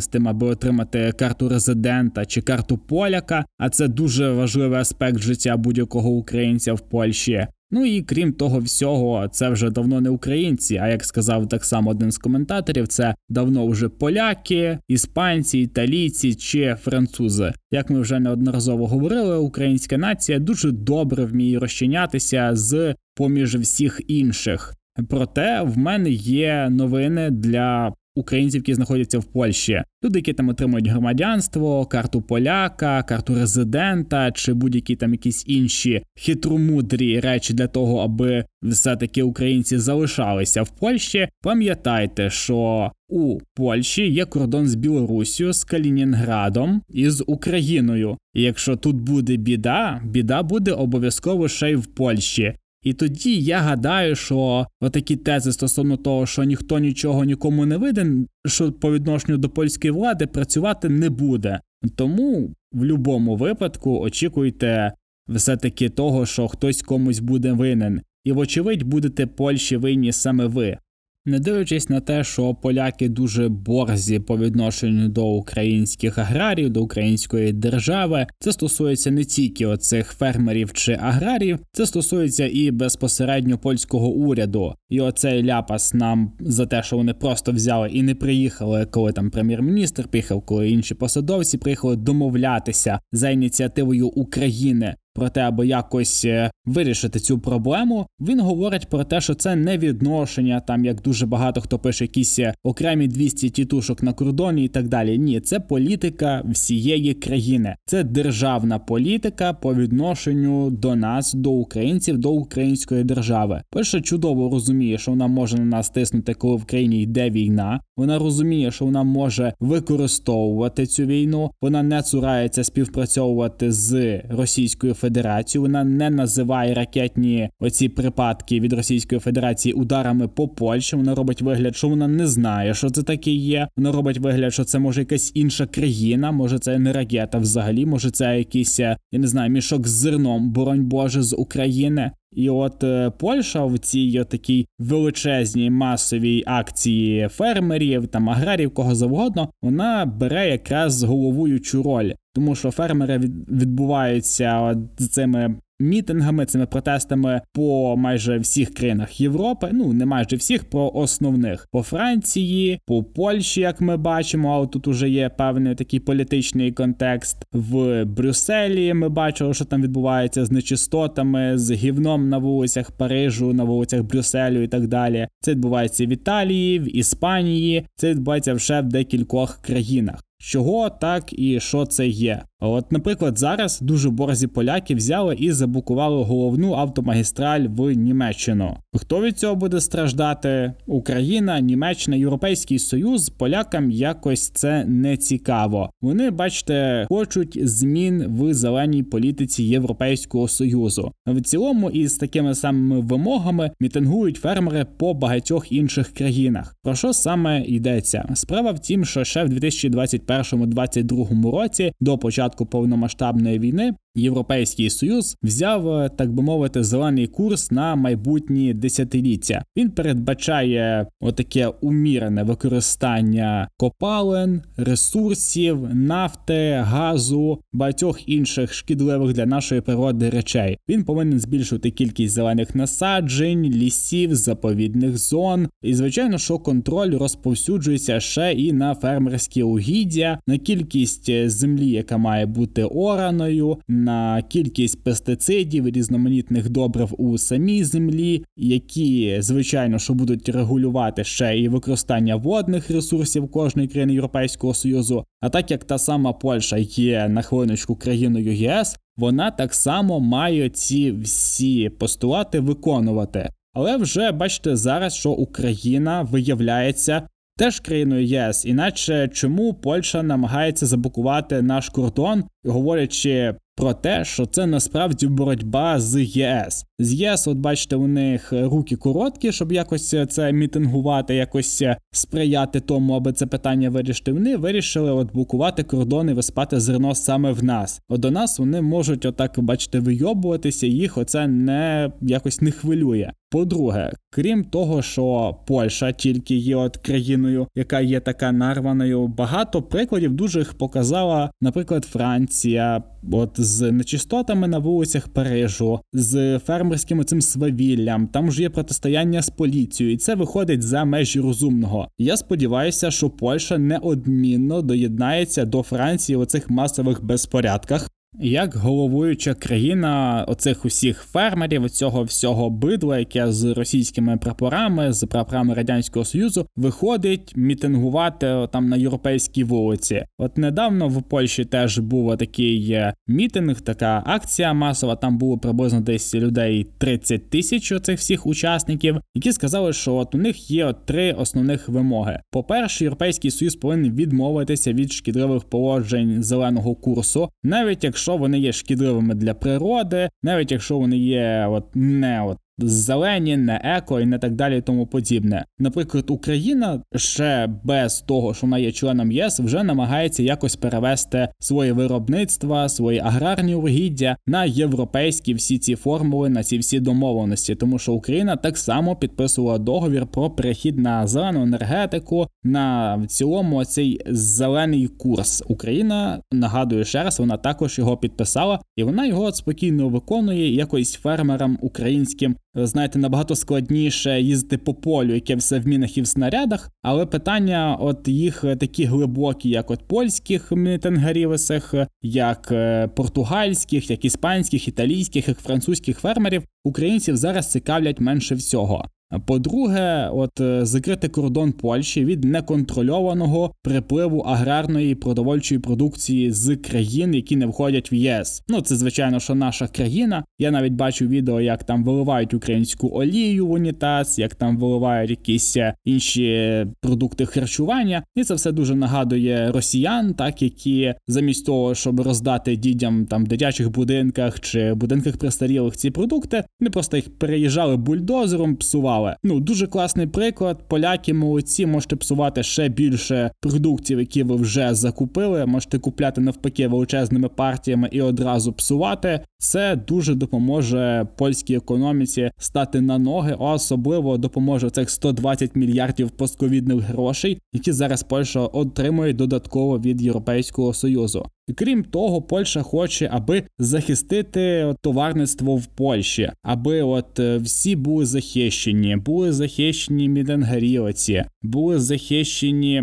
з 0.00 0.06
тим, 0.06 0.28
аби 0.28 0.46
отримати 0.46 1.12
карту 1.18 1.48
резидента 1.48 2.26
чи 2.26 2.40
карту 2.40 2.78
поляка, 2.78 3.44
а 3.58 3.68
це 3.68 3.88
дуже 3.88 4.30
важливий 4.30 4.78
аспект 4.78 5.18
життя 5.18 5.56
будь-якого 5.56 6.10
українця 6.10 6.74
в 6.74 6.80
Польщі. 6.80 7.46
Ну 7.70 7.84
і 7.86 8.02
крім 8.02 8.32
того 8.32 8.58
всього, 8.58 9.28
це 9.28 9.48
вже 9.48 9.70
давно 9.70 10.00
не 10.00 10.10
українці. 10.10 10.76
А 10.76 10.88
як 10.88 11.04
сказав 11.04 11.48
так 11.48 11.64
само 11.64 11.90
один 11.90 12.12
з 12.12 12.18
коментаторів, 12.18 12.88
це 12.88 13.14
давно 13.28 13.66
вже 13.66 13.88
поляки, 13.88 14.78
іспанці, 14.88 15.58
італійці 15.58 16.34
чи 16.34 16.76
французи. 16.82 17.52
Як 17.70 17.90
ми 17.90 18.00
вже 18.00 18.20
неодноразово 18.20 18.86
говорили, 18.86 19.36
українська 19.36 19.98
нація 19.98 20.38
дуже 20.38 20.70
добре 20.70 21.24
вміє 21.24 21.58
розчинятися 21.58 22.50
з 22.52 22.94
поміж 23.14 23.56
всіх 23.56 24.00
інших. 24.08 24.74
Проте 25.08 25.62
в 25.62 25.78
мене 25.78 26.10
є 26.10 26.68
новини 26.70 27.30
для 27.30 27.92
українців, 28.14 28.58
які 28.58 28.74
знаходяться 28.74 29.18
в 29.18 29.24
Польщі. 29.24 29.82
Люди, 30.04 30.18
які 30.18 30.32
там 30.32 30.48
отримують 30.48 30.86
громадянство, 30.86 31.86
карту 31.86 32.22
поляка, 32.22 33.02
карту 33.02 33.34
резидента 33.34 34.32
чи 34.32 34.52
будь-які 34.52 34.96
там 34.96 35.12
якісь 35.12 35.44
інші 35.46 36.02
хитромудрі 36.18 37.20
речі 37.20 37.54
для 37.54 37.66
того, 37.66 37.98
аби 37.98 38.44
все-таки 38.62 39.22
українці 39.22 39.78
залишалися 39.78 40.62
в 40.62 40.68
Польщі. 40.68 41.28
Пам'ятайте, 41.42 42.30
що 42.30 42.90
у 43.08 43.38
Польщі 43.54 44.10
є 44.10 44.24
кордон 44.24 44.66
з 44.66 44.74
Білорусію, 44.74 45.52
з 45.52 45.64
Калінінградом 45.64 46.82
і 46.88 47.10
з 47.10 47.24
Україною. 47.26 48.18
І 48.34 48.42
якщо 48.42 48.76
тут 48.76 48.96
буде 48.96 49.36
біда, 49.36 50.02
біда 50.04 50.42
буде 50.42 50.72
обов'язково 50.72 51.48
ще 51.48 51.70
й 51.70 51.74
в 51.74 51.86
Польщі. 51.86 52.54
І 52.84 52.92
тоді 52.92 53.40
я 53.40 53.58
гадаю, 53.58 54.16
що 54.16 54.66
отакі 54.80 55.16
тези 55.16 55.52
стосовно 55.52 55.96
того, 55.96 56.26
що 56.26 56.44
ніхто 56.44 56.78
нічого 56.78 57.24
нікому 57.24 57.66
не 57.66 57.76
виден, 57.76 58.26
що 58.46 58.72
по 58.72 58.92
відношенню 58.92 59.38
до 59.38 59.48
польської 59.48 59.90
влади 59.90 60.26
працювати 60.26 60.88
не 60.88 61.10
буде. 61.10 61.60
Тому 61.96 62.40
в 62.72 62.78
будь-якому 62.78 63.36
випадку 63.36 63.98
очікуйте 64.00 64.92
все-таки 65.28 65.88
того, 65.88 66.26
що 66.26 66.48
хтось 66.48 66.82
комусь 66.82 67.18
буде 67.18 67.52
винен, 67.52 68.00
і, 68.24 68.32
вочевидь, 68.32 68.82
будете 68.82 69.26
Польщі 69.26 69.76
винні 69.76 70.12
саме 70.12 70.46
ви. 70.46 70.78
Не 71.26 71.38
дивлячись 71.38 71.88
на 71.88 72.00
те, 72.00 72.24
що 72.24 72.54
поляки 72.54 73.08
дуже 73.08 73.48
борзі 73.48 74.18
по 74.18 74.38
відношенню 74.38 75.08
до 75.08 75.26
українських 75.26 76.18
аграрів, 76.18 76.70
до 76.70 76.82
української 76.82 77.52
держави, 77.52 78.26
це 78.38 78.52
стосується 78.52 79.10
не 79.10 79.24
тільки 79.24 79.66
оцих 79.66 80.12
фермерів 80.12 80.72
чи 80.72 80.92
аграрів, 80.92 81.58
це 81.72 81.86
стосується 81.86 82.48
і 82.52 82.70
безпосередньо 82.70 83.58
польського 83.58 84.08
уряду. 84.08 84.74
І 84.88 85.00
оцей 85.00 85.44
ляпас 85.44 85.94
нам 85.94 86.32
за 86.40 86.66
те, 86.66 86.82
що 86.82 86.96
вони 86.96 87.14
просто 87.14 87.52
взяли 87.52 87.88
і 87.88 88.02
не 88.02 88.14
приїхали, 88.14 88.86
коли 88.86 89.12
там 89.12 89.30
прем'єр-міністр 89.30 90.08
приїхав, 90.08 90.42
коли 90.42 90.70
інші 90.70 90.94
посадовці 90.94 91.58
приїхали 91.58 91.96
домовлятися 91.96 93.00
за 93.12 93.30
ініціативою 93.30 94.08
України 94.08 94.94
про 95.14 95.28
те, 95.28 95.40
аби 95.40 95.66
якось 95.66 96.24
е, 96.24 96.50
вирішити 96.66 97.18
цю 97.18 97.38
проблему. 97.38 98.06
Він 98.20 98.40
говорить 98.40 98.88
про 98.88 99.04
те, 99.04 99.20
що 99.20 99.34
це 99.34 99.56
не 99.56 99.78
відношення, 99.78 100.60
там 100.60 100.84
як 100.84 101.02
дуже 101.02 101.26
багато 101.26 101.60
хто 101.60 101.78
пише 101.78 102.04
якісь 102.04 102.38
е, 102.38 102.54
окремі 102.64 103.08
200 103.08 103.50
тітушок 103.50 104.02
на 104.02 104.12
кордоні 104.12 104.64
і 104.64 104.68
так 104.68 104.88
далі. 104.88 105.18
Ні, 105.18 105.40
це 105.40 105.60
політика 105.60 106.42
всієї 106.50 107.14
країни, 107.14 107.76
це 107.86 108.04
державна 108.04 108.78
політика 108.78 109.52
по 109.52 109.74
відношенню 109.74 110.70
до 110.70 110.96
нас, 110.96 111.34
до 111.34 111.50
українців, 111.50 112.18
до 112.18 112.30
української 112.30 113.04
держави. 113.04 113.62
Перше 113.70 114.00
чудово 114.00 114.50
розуміє, 114.50 114.98
що 114.98 115.10
вона 115.10 115.26
може 115.26 115.58
на 115.58 115.64
нас 115.64 115.90
тиснути, 115.90 116.34
коли 116.34 116.56
в 116.56 116.64
країні 116.64 117.02
йде 117.02 117.30
війна. 117.30 117.80
Вона 117.96 118.18
розуміє, 118.18 118.70
що 118.70 118.84
вона 118.84 119.02
може 119.02 119.52
використовувати 119.60 120.86
цю 120.86 121.04
війну. 121.04 121.50
Вона 121.62 121.82
не 121.82 122.02
цурається 122.02 122.64
співпрацьовувати 122.64 123.72
з 123.72 124.20
Російською 124.28 124.94
Федерацію. 125.04 125.62
Вона 125.62 125.84
не 125.84 126.10
називає 126.10 126.74
ракетні 126.74 127.50
оці 127.60 127.88
припадки 127.88 128.60
від 128.60 128.72
Російської 128.72 129.20
Федерації 129.20 129.72
ударами 129.72 130.28
по 130.28 130.48
Польщі. 130.48 130.96
Вона 130.96 131.14
робить 131.14 131.42
вигляд, 131.42 131.76
що 131.76 131.88
вона 131.88 132.08
не 132.08 132.26
знає, 132.26 132.74
що 132.74 132.90
це 132.90 133.02
таке 133.02 133.30
є. 133.30 133.68
Вона 133.76 133.92
робить 133.92 134.18
вигляд, 134.18 134.52
що 134.52 134.64
це 134.64 134.78
може 134.78 135.00
якась 135.00 135.32
інша 135.34 135.66
країна. 135.66 136.32
Може, 136.32 136.58
це 136.58 136.78
не 136.78 136.92
ракета 136.92 137.38
взагалі, 137.38 137.86
може 137.86 138.10
це 138.10 138.38
якийсь 138.38 138.78
я 138.78 138.96
не 139.12 139.26
знаю, 139.26 139.50
мішок 139.50 139.88
з 139.88 139.90
зерном, 139.90 140.50
боронь 140.50 140.84
Боже, 140.84 141.22
з 141.22 141.36
України. 141.36 142.10
І 142.34 142.50
от 142.50 142.84
е, 142.84 143.12
Польща 143.18 143.64
в 143.64 143.78
цій 143.78 144.24
такій 144.28 144.66
величезній 144.78 145.70
масовій 145.70 146.42
акції 146.46 147.28
фермерів 147.28 148.06
там 148.06 148.30
аграрів, 148.30 148.74
кого 148.74 148.94
завгодно, 148.94 149.48
вона 149.62 150.06
бере 150.06 150.48
якраз 150.50 151.02
головуючу 151.02 151.82
роль, 151.82 152.12
тому 152.34 152.54
що 152.54 152.70
фермери 152.70 153.18
відбуваються 153.48 154.76
цими 155.10 155.56
мітингами, 155.80 156.46
цими 156.46 156.66
протестами 156.66 157.40
по 157.52 157.96
майже 157.96 158.38
всіх 158.38 158.74
країнах 158.74 159.20
Європи. 159.20 159.70
Ну 159.72 159.92
не 159.92 160.06
майже 160.06 160.36
всіх, 160.36 160.64
про 160.64 160.90
основних 160.94 161.68
по 161.72 161.82
Франції, 161.82 162.80
по 162.86 163.02
Польщі, 163.02 163.60
як 163.60 163.80
ми 163.80 163.96
бачимо, 163.96 164.54
але 164.54 164.66
тут 164.66 164.88
уже 164.88 165.08
є 165.08 165.28
певний 165.28 165.74
такий 165.74 166.00
політичний 166.00 166.72
контекст. 166.72 167.36
В 167.52 168.04
Брюсселі 168.04 168.94
ми 168.94 169.08
бачили, 169.08 169.54
що 169.54 169.64
там 169.64 169.82
відбувається 169.82 170.44
з 170.44 170.50
нечистотами, 170.50 171.58
з 171.58 171.72
гівном 171.72 172.28
на 172.28 172.38
вулицях 172.38 172.90
Парижу, 172.90 173.52
на 173.52 173.64
вулицях 173.64 174.02
Брюсселю 174.02 174.62
і 174.62 174.68
так 174.68 174.86
далі. 174.86 175.28
Це 175.40 175.50
відбувається 175.50 176.06
в 176.06 176.08
Італії, 176.08 176.78
в 176.78 176.96
Іспанії, 176.96 177.86
це 177.96 178.10
відбувається 178.10 178.54
вже 178.54 178.80
в 178.80 178.88
декількох 178.88 179.58
країнах. 179.62 180.24
Чого 180.38 180.90
так 180.90 181.38
і 181.38 181.60
що 181.60 181.86
це 181.86 182.06
є? 182.06 182.42
От, 182.68 182.92
наприклад, 182.92 183.38
зараз 183.38 183.80
дуже 183.80 184.10
борзі 184.10 184.46
поляки 184.46 184.94
взяли 184.94 185.36
і 185.38 185.52
забукували 185.52 186.24
головну 186.24 186.74
автомагістраль 186.74 187.66
в 187.68 187.92
Німеччину. 187.92 188.76
Хто 188.94 189.22
від 189.22 189.38
цього 189.38 189.54
буде 189.54 189.80
страждати? 189.80 190.72
Україна, 190.86 191.60
Німеччина, 191.60 192.16
Європейський 192.16 192.78
Союз 192.78 193.28
полякам 193.28 193.90
якось 193.90 194.48
це 194.48 194.84
не 194.84 195.16
цікаво. 195.16 195.90
Вони, 196.02 196.30
бачите, 196.30 197.06
хочуть 197.08 197.68
змін 197.68 198.24
в 198.28 198.54
зеленій 198.54 199.02
політиці 199.02 199.62
Європейського 199.62 200.48
союзу. 200.48 201.12
В 201.26 201.40
цілому, 201.40 201.90
із 201.90 202.16
такими 202.16 202.54
самими 202.54 203.00
вимогами 203.00 203.70
мітингують 203.80 204.36
фермери 204.36 204.86
по 204.96 205.14
багатьох 205.14 205.72
інших 205.72 206.12
країнах. 206.12 206.76
Про 206.82 206.94
що 206.94 207.12
саме 207.12 207.62
йдеться? 207.62 208.28
Справа 208.34 208.70
в 208.70 208.78
тім, 208.78 209.04
що 209.04 209.24
ще 209.24 209.44
в 209.44 209.48
2021-2022 209.48 211.50
році 211.50 211.92
до 212.00 212.18
початку 212.18 212.53
повномасштабної 212.62 213.58
війни 213.58 213.94
Європейський 214.16 214.90
союз 214.90 215.36
взяв, 215.42 215.88
е, 215.88 216.10
так 216.16 216.32
би 216.32 216.42
мовити, 216.42 216.84
зелений 216.84 217.26
курс 217.26 217.70
на 217.70 217.96
майбутні 217.96 218.74
десятиліття. 218.74 219.64
Він 219.76 219.90
передбачає 219.90 221.06
отаке 221.20 221.66
умірене 221.66 222.42
використання 222.42 223.68
копалин, 223.76 224.62
ресурсів, 224.76 225.94
нафти, 225.94 226.82
газу, 226.84 227.60
багатьох 227.72 228.28
інших 228.28 228.74
шкідливих 228.74 229.32
для 229.32 229.46
нашої 229.46 229.80
природи 229.80 230.30
речей. 230.30 230.78
Він 230.88 231.04
повинен 231.04 231.40
збільшувати 231.40 231.90
кількість 231.90 232.34
зелених 232.34 232.74
насаджень, 232.74 233.62
лісів, 233.62 234.34
заповідних 234.34 235.18
зон. 235.18 235.68
І 235.82 235.94
звичайно, 235.94 236.38
що 236.38 236.58
контроль 236.58 237.18
розповсюджується 237.18 238.20
ще 238.20 238.52
і 238.52 238.72
на 238.72 238.94
фермерські 238.94 239.62
угіддя, 239.62 240.38
на 240.46 240.58
кількість 240.58 241.28
е, 241.28 241.50
землі, 241.50 241.90
яка 241.90 242.16
має 242.16 242.46
бути 242.46 242.84
ораною 242.84 243.76
на 244.04 244.42
кількість 244.42 245.04
пестицидів, 245.04 245.88
різноманітних 245.88 246.70
добрив 246.70 247.14
у 247.18 247.38
самій 247.38 247.84
землі, 247.84 248.44
які 248.56 249.36
звичайно 249.38 249.98
що 249.98 250.14
будуть 250.14 250.48
регулювати 250.48 251.24
ще 251.24 251.58
і 251.58 251.68
використання 251.68 252.36
водних 252.36 252.90
ресурсів 252.90 253.50
кожної 253.50 253.88
країни 253.88 254.12
Європейського 254.12 254.74
союзу. 254.74 255.24
А 255.40 255.48
так 255.48 255.70
як 255.70 255.84
та 255.84 255.98
сама 255.98 256.32
Польща 256.32 256.76
є 256.78 257.28
на 257.28 257.42
хвилиночку 257.42 257.96
країною 257.96 258.54
ЄС, 258.54 258.96
вона 259.16 259.50
так 259.50 259.74
само 259.74 260.20
має 260.20 260.68
ці 260.68 261.12
всі 261.12 261.88
постулати 261.88 262.60
виконувати. 262.60 263.50
Але 263.72 263.96
вже 263.96 264.32
бачите 264.32 264.76
зараз, 264.76 265.14
що 265.14 265.30
Україна 265.30 266.22
виявляється 266.22 267.28
теж 267.56 267.80
країною 267.80 268.24
ЄС, 268.24 268.64
іначе 268.64 269.28
чому 269.28 269.74
Польща 269.74 270.22
намагається 270.22 270.86
заблокувати 270.86 271.62
наш 271.62 271.88
кордон, 271.88 272.44
говорячи 272.64 273.54
про 273.76 273.94
те, 273.94 274.24
що 274.24 274.46
це 274.46 274.66
насправді 274.66 275.26
боротьба 275.26 276.00
з 276.00 276.22
ЄС. 276.22 276.84
З 276.98 277.14
ЄС, 277.14 277.48
от 277.48 277.58
бачите, 277.58 277.96
у 277.96 278.06
них 278.06 278.52
руки 278.52 278.96
короткі, 278.96 279.52
щоб 279.52 279.72
якось 279.72 280.14
це 280.28 280.52
мітингувати, 280.52 281.34
якось 281.34 281.82
сприяти 282.12 282.80
тому, 282.80 283.14
аби 283.14 283.32
це 283.32 283.46
питання 283.46 283.90
вирішити. 283.90 284.32
Вони 284.32 284.56
вирішили 284.56 285.12
от 285.12 285.32
блокувати 285.32 285.82
кордони, 285.82 286.34
виспати 286.34 286.80
зерно 286.80 287.14
саме 287.14 287.52
в 287.52 287.64
нас. 287.64 288.00
От 288.08 288.20
до 288.20 288.30
нас 288.30 288.58
вони 288.58 288.80
можуть, 288.80 289.24
отак, 289.24 289.60
бачите, 289.60 290.00
вийобуватися, 290.00 290.86
їх 290.86 291.18
оце 291.18 291.46
не 291.46 292.12
якось 292.20 292.60
не 292.60 292.70
хвилює. 292.70 293.30
По-друге, 293.54 294.12
крім 294.30 294.64
того, 294.64 295.02
що 295.02 295.56
Польща 295.66 296.12
тільки 296.12 296.54
є 296.54 296.76
от 296.76 296.96
країною, 296.96 297.66
яка 297.74 298.00
є 298.00 298.20
така 298.20 298.52
нарваною, 298.52 299.26
багато 299.26 299.82
прикладів 299.82 300.32
дуже 300.32 300.58
їх 300.58 300.74
показала, 300.74 301.50
наприклад, 301.60 302.04
Франція, 302.04 303.02
от 303.32 303.50
з 303.56 303.92
нечистотами 303.92 304.68
на 304.68 304.78
вулицях 304.78 305.28
Парижу, 305.28 306.00
з 306.12 306.58
фермерським 306.58 307.24
цим 307.24 307.40
свавіллям, 307.40 308.26
там 308.26 308.52
ж 308.52 308.62
є 308.62 308.70
протистояння 308.70 309.42
з 309.42 309.50
поліцією, 309.50 310.14
і 310.14 310.18
це 310.18 310.34
виходить 310.34 310.82
за 310.82 311.04
межі 311.04 311.40
розумного. 311.40 312.08
Я 312.18 312.36
сподіваюся, 312.36 313.10
що 313.10 313.30
Польща 313.30 313.78
неодмінно 313.78 314.82
доєднається 314.82 315.64
до 315.64 315.82
Франції 315.82 316.36
у 316.36 316.44
цих 316.44 316.70
масових 316.70 317.24
безпорядках. 317.24 318.10
Як 318.40 318.74
головуюча 318.74 319.54
країна 319.54 320.44
оцих 320.48 320.84
усіх 320.84 321.22
фермерів, 321.22 321.90
цього 321.90 322.22
всього 322.22 322.70
бидла, 322.70 323.18
яке 323.18 323.52
з 323.52 323.64
російськими 323.64 324.36
прапорами, 324.36 325.12
з 325.12 325.26
прапорами 325.26 325.74
радянського 325.74 326.24
союзу, 326.24 326.66
виходить 326.76 327.52
мітингувати 327.56 328.68
там 328.72 328.88
на 328.88 328.96
європейській 328.96 329.64
вулиці. 329.64 330.24
От 330.38 330.58
недавно 330.58 331.08
в 331.08 331.22
Польщі 331.22 331.64
теж 331.64 331.98
був 331.98 332.36
такий 332.36 332.92
е, 332.92 333.14
мітинг, 333.26 333.80
така 333.80 334.22
акція 334.26 334.72
масова. 334.72 335.16
Там 335.16 335.38
було 335.38 335.58
приблизно 335.58 336.00
десь 336.00 336.34
людей 336.34 336.86
30 336.98 337.50
тисяч 337.50 337.92
оцих 337.92 338.18
всіх 338.18 338.46
учасників, 338.46 339.20
які 339.34 339.52
сказали, 339.52 339.92
що 339.92 340.14
от 340.14 340.34
у 340.34 340.38
них 340.38 340.70
є 340.70 340.84
от 340.84 341.06
три 341.06 341.32
основних 341.32 341.88
вимоги. 341.88 342.40
По 342.50 342.64
перше, 342.64 343.04
європейський 343.04 343.50
союз 343.50 343.76
повинен 343.76 344.12
відмовитися 344.12 344.92
від 344.92 345.12
шкідливих 345.12 345.64
положень 345.64 346.42
зеленого 346.42 346.94
курсу, 346.94 347.48
навіть 347.62 348.04
якщо 348.04 348.23
якщо 348.24 348.36
вони 348.36 348.58
є 348.58 348.72
шкідливими 348.72 349.34
для 349.34 349.54
природи, 349.54 350.28
навіть 350.42 350.72
якщо 350.72 350.98
вони 350.98 351.18
є 351.18 351.66
от 351.70 351.84
не 351.94 352.42
от 352.42 352.58
зелені, 352.78 353.56
не 353.56 353.80
еко 353.84 354.20
і 354.20 354.26
не 354.26 354.38
так 354.38 354.54
далі, 354.54 354.78
і 354.78 354.80
тому 354.80 355.06
подібне. 355.06 355.64
Наприклад, 355.78 356.30
Україна 356.30 357.02
ще 357.16 357.70
без 357.84 358.20
того, 358.20 358.54
що 358.54 358.66
вона 358.66 358.78
є 358.78 358.92
членом 358.92 359.32
ЄС, 359.32 359.60
вже 359.60 359.82
намагається 359.82 360.42
якось 360.42 360.76
перевести 360.76 361.48
своє 361.58 361.92
виробництва, 361.92 362.88
свої 362.88 363.18
аграрні 363.18 363.74
угіддя 363.74 364.36
на 364.46 364.64
європейські 364.64 365.54
всі 365.54 365.78
ці 365.78 365.94
формули, 365.94 366.48
на 366.48 366.62
ці 366.62 366.78
всі 366.78 367.00
домовленості, 367.00 367.74
тому 367.74 367.98
що 367.98 368.12
Україна 368.12 368.56
так 368.56 368.78
само 368.78 369.16
підписувала 369.16 369.78
договір 369.78 370.26
про 370.26 370.50
перехід 370.50 370.98
на 370.98 371.26
зелену 371.26 371.62
енергетику, 371.62 372.46
на 372.64 373.16
в 373.16 373.26
цілому 373.26 373.84
цей 373.84 374.20
зелений 374.26 375.08
курс. 375.08 375.62
Україна 375.68 376.40
нагадую 376.52 377.04
ще 377.04 377.22
раз, 377.22 377.38
вона 377.38 377.56
також 377.56 377.98
його 377.98 378.16
підписала, 378.16 378.80
і 378.96 379.02
вона 379.02 379.26
його 379.26 379.52
спокійно 379.52 380.08
виконує 380.08 380.74
якось 380.74 381.14
фермерам 381.14 381.78
українським 381.80 382.56
знаєте, 382.74 383.18
набагато 383.18 383.56
складніше 383.56 384.40
їздити 384.40 384.78
по 384.78 384.94
полю, 384.94 385.34
яке 385.34 385.56
все 385.56 385.78
в 385.78 385.86
мінах 385.86 386.18
і 386.18 386.22
в 386.22 386.26
снарядах. 386.26 386.90
Але 387.02 387.26
питання, 387.26 387.96
от 388.00 388.28
їх 388.28 388.60
такі 388.60 389.04
глибокі, 389.04 389.68
як 389.68 389.90
от 389.90 390.08
польських 390.08 390.72
мітингарівесих, 390.72 391.94
як 392.22 392.68
е, 392.72 393.08
португальських, 393.08 394.10
як 394.10 394.24
іспанських, 394.24 394.88
італійських, 394.88 395.48
як 395.48 395.58
французьких 395.58 396.18
фермерів, 396.18 396.62
українців 396.84 397.36
зараз 397.36 397.70
цікавлять 397.70 398.20
менше 398.20 398.54
всього. 398.54 399.08
По-друге, 399.40 400.28
от 400.32 400.60
е, 400.60 400.84
закрити 400.84 401.28
кордон 401.28 401.72
Польщі 401.72 402.24
від 402.24 402.44
неконтрольованого 402.44 403.74
припливу 403.82 404.38
аграрної 404.38 405.14
продовольчої 405.14 405.80
продукції 405.80 406.50
з 406.50 406.76
країн, 406.76 407.34
які 407.34 407.56
не 407.56 407.66
входять 407.66 408.12
в 408.12 408.14
ЄС. 408.14 408.62
Ну 408.68 408.80
це 408.80 408.96
звичайно, 408.96 409.40
що 409.40 409.54
наша 409.54 409.86
країна. 409.86 410.44
Я 410.58 410.70
навіть 410.70 410.92
бачу 410.92 411.26
відео, 411.26 411.60
як 411.60 411.84
там 411.84 412.04
виливають 412.04 412.54
українську 412.54 413.10
олію 413.12 413.66
в 413.66 413.70
унітаз, 413.70 414.38
як 414.38 414.54
там 414.54 414.78
виливають 414.78 415.30
якісь 415.30 415.76
е, 415.76 415.94
інші 416.04 416.86
продукти 417.00 417.46
харчування, 417.46 418.22
і 418.36 418.44
це 418.44 418.54
все 418.54 418.72
дуже 418.72 418.94
нагадує 418.94 419.72
росіян, 419.72 420.34
так 420.34 420.62
які 420.62 421.14
замість 421.28 421.66
того, 421.66 421.94
щоб 421.94 422.20
роздати 422.20 422.76
дітям 422.76 423.26
там 423.26 423.44
в 423.44 423.48
дитячих 423.48 423.90
будинках 423.90 424.60
чи 424.60 424.94
будинках 424.94 425.36
престарілих 425.36 425.96
ці 425.96 426.10
продукти, 426.10 426.64
вони 426.80 426.90
просто 426.90 427.16
їх 427.16 427.38
переїжджали 427.38 427.96
бульдозером, 427.96 428.76
псували 428.76 429.23
псували. 429.24 429.36
Ну 429.42 429.60
дуже 429.60 429.86
класний 429.86 430.26
приклад. 430.26 430.88
Поляки 430.88 431.34
молодці, 431.34 431.86
можете 431.86 432.16
псувати 432.16 432.62
ще 432.62 432.88
більше 432.88 433.50
продуктів, 433.60 434.18
які 434.18 434.42
ви 434.42 434.56
вже 434.56 434.94
закупили. 434.94 435.66
Можете 435.66 435.98
купляти 435.98 436.40
навпаки 436.40 436.88
величезними 436.88 437.48
партіями 437.48 438.08
і 438.12 438.20
одразу 438.20 438.72
псувати. 438.72 439.40
Це 439.58 439.96
дуже 439.96 440.34
допоможе 440.34 441.26
польській 441.36 441.74
економіці 441.74 442.50
стати 442.58 443.00
на 443.00 443.18
ноги, 443.18 443.56
особливо 443.58 444.36
допоможе 444.38 444.90
цих 444.90 445.10
120 445.10 445.76
мільярдів 445.76 446.30
постковідних 446.30 446.98
грошей, 446.98 447.58
які 447.72 447.92
зараз 447.92 448.22
Польща 448.22 448.60
отримує 448.60 449.32
додатково 449.32 449.98
від 449.98 450.22
Європейського 450.22 450.94
союзу. 450.94 451.46
Крім 451.76 452.04
того, 452.04 452.42
Польща 452.42 452.82
хоче, 452.82 453.28
аби 453.32 453.62
захистити 453.78 454.94
товарництво 455.00 455.76
в 455.76 455.86
Польщі, 455.86 456.50
аби 456.62 457.02
от 457.02 457.38
е, 457.38 457.56
всі 457.58 457.96
були 457.96 458.26
захищені, 458.26 459.16
були 459.16 459.52
захищені 459.52 460.28
міденгарілиці, 460.28 461.44
були 461.62 461.98
захищені. 461.98 463.02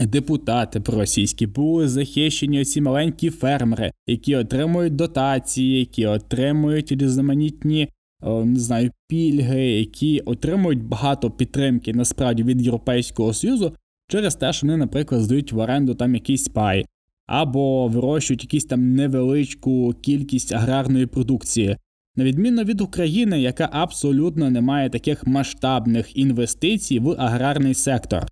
Депутати 0.00 0.80
проросійські 0.80 1.46
були 1.46 1.88
захищені 1.88 2.64
ці 2.64 2.80
маленькі 2.80 3.30
фермери, 3.30 3.92
які 4.06 4.36
отримують 4.36 4.96
дотації, 4.96 5.78
які 5.78 6.06
отримують 6.06 6.92
різноманітні 6.92 7.88
не 8.22 8.58
знаю 8.58 8.90
пільги, 9.08 9.66
які 9.70 10.20
отримують 10.20 10.82
багато 10.84 11.30
підтримки 11.30 11.92
насправді 11.92 12.42
від 12.42 12.62
Європейського 12.62 13.32
союзу 13.32 13.72
через 14.08 14.34
те, 14.34 14.52
що 14.52 14.66
вони, 14.66 14.76
наприклад, 14.76 15.22
здають 15.22 15.52
в 15.52 15.58
оренду 15.58 15.94
там 15.94 16.14
якийсь 16.14 16.48
пай 16.48 16.86
або 17.26 17.88
вирощують 17.88 18.42
якісь 18.42 18.64
там 18.64 18.94
невеличку 18.94 19.94
кількість 20.02 20.52
аграрної 20.52 21.06
продукції. 21.06 21.76
На 22.16 22.24
відміну 22.24 22.62
від 22.62 22.80
України, 22.80 23.40
яка 23.40 23.68
абсолютно 23.72 24.50
не 24.50 24.60
має 24.60 24.90
таких 24.90 25.26
масштабних 25.26 26.16
інвестицій 26.16 26.98
в 26.98 27.10
аграрний 27.18 27.74
сектор. 27.74 28.26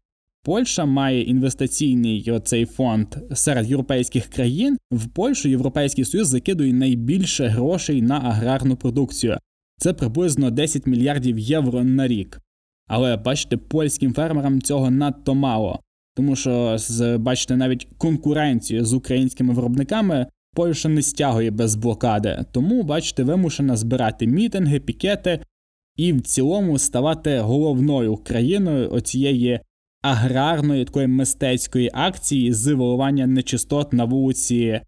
Польща 0.44 0.84
має 0.84 1.22
інвестиційний 1.22 2.30
оцей 2.30 2.66
фонд 2.66 3.16
серед 3.32 3.70
європейських 3.70 4.26
країн. 4.26 4.76
В 4.90 5.08
Польщу 5.08 5.48
Європейський 5.48 6.04
Союз 6.04 6.28
закидує 6.28 6.72
найбільше 6.72 7.46
грошей 7.46 8.02
на 8.02 8.18
аграрну 8.18 8.76
продукцію. 8.76 9.38
Це 9.78 9.92
приблизно 9.92 10.50
10 10.50 10.86
мільярдів 10.86 11.38
євро 11.38 11.84
на 11.84 12.08
рік. 12.08 12.40
Але 12.86 13.16
бачите, 13.16 13.56
польським 13.56 14.14
фермерам 14.14 14.62
цього 14.62 14.90
надто 14.90 15.34
мало. 15.34 15.80
Тому 16.16 16.36
що 16.36 16.76
бачите, 17.18 17.56
навіть 17.56 17.88
конкуренцію 17.98 18.84
з 18.84 18.92
українськими 18.94 19.54
виробниками 19.54 20.26
Польща 20.54 20.88
не 20.88 21.02
стягує 21.02 21.50
без 21.50 21.74
блокади, 21.74 22.44
тому, 22.52 22.82
бачите, 22.82 23.22
вимушена 23.22 23.76
збирати 23.76 24.26
мітинги, 24.26 24.80
пікети 24.80 25.40
і 25.96 26.12
в 26.12 26.20
цілому 26.20 26.78
ставати 26.78 27.38
головною 27.38 28.16
країною 28.16 28.90
оцієї 28.90 29.60
аграрної 30.02 30.84
такої 30.84 31.06
мистецької 31.06 31.90
акції 31.94 32.52
з 32.52 32.74
виливання 32.74 33.26
нечистот 33.26 33.92
на 33.92 34.04
вулиці 34.04 34.80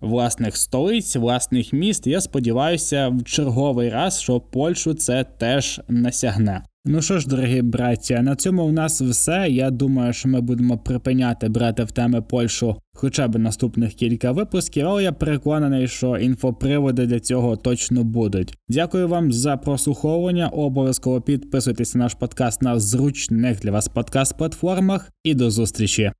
власних 0.00 0.56
столиць, 0.56 1.16
власних 1.16 1.72
міст. 1.72 2.06
Я 2.06 2.20
сподіваюся, 2.20 3.08
в 3.08 3.24
черговий 3.24 3.90
раз, 3.90 4.20
що 4.20 4.40
Польщу 4.40 4.94
це 4.94 5.24
теж 5.24 5.80
насягне. 5.88 6.62
Ну 6.84 7.02
що 7.02 7.18
ж, 7.18 7.28
дорогі 7.28 7.62
браття, 7.62 8.22
на 8.22 8.36
цьому 8.36 8.66
в 8.66 8.72
нас 8.72 9.00
все. 9.00 9.46
Я 9.50 9.70
думаю, 9.70 10.12
що 10.12 10.28
ми 10.28 10.40
будемо 10.40 10.78
припиняти 10.78 11.48
брати 11.48 11.84
в 11.84 11.92
теми 11.92 12.22
Польщу 12.22 12.76
хоча 13.00 13.28
б 13.28 13.38
наступних 13.38 13.94
кілька 13.94 14.32
випусків, 14.32 14.86
але 14.86 15.02
я 15.02 15.12
переконаний, 15.12 15.88
що 15.88 16.16
інфоприводи 16.16 17.06
для 17.06 17.20
цього 17.20 17.56
точно 17.56 18.04
будуть. 18.04 18.54
Дякую 18.68 19.08
вам 19.08 19.32
за 19.32 19.56
прослуховування. 19.56 20.48
Обов'язково 20.48 21.20
підписуйтесь 21.20 21.94
на 21.94 22.04
наш 22.04 22.14
подкаст 22.14 22.62
на 22.62 22.80
зручних 22.80 23.60
для 23.60 23.70
вас 23.70 23.90
подкаст-платформах 23.90 25.10
і 25.24 25.34
до 25.34 25.50
зустрічі. 25.50 26.12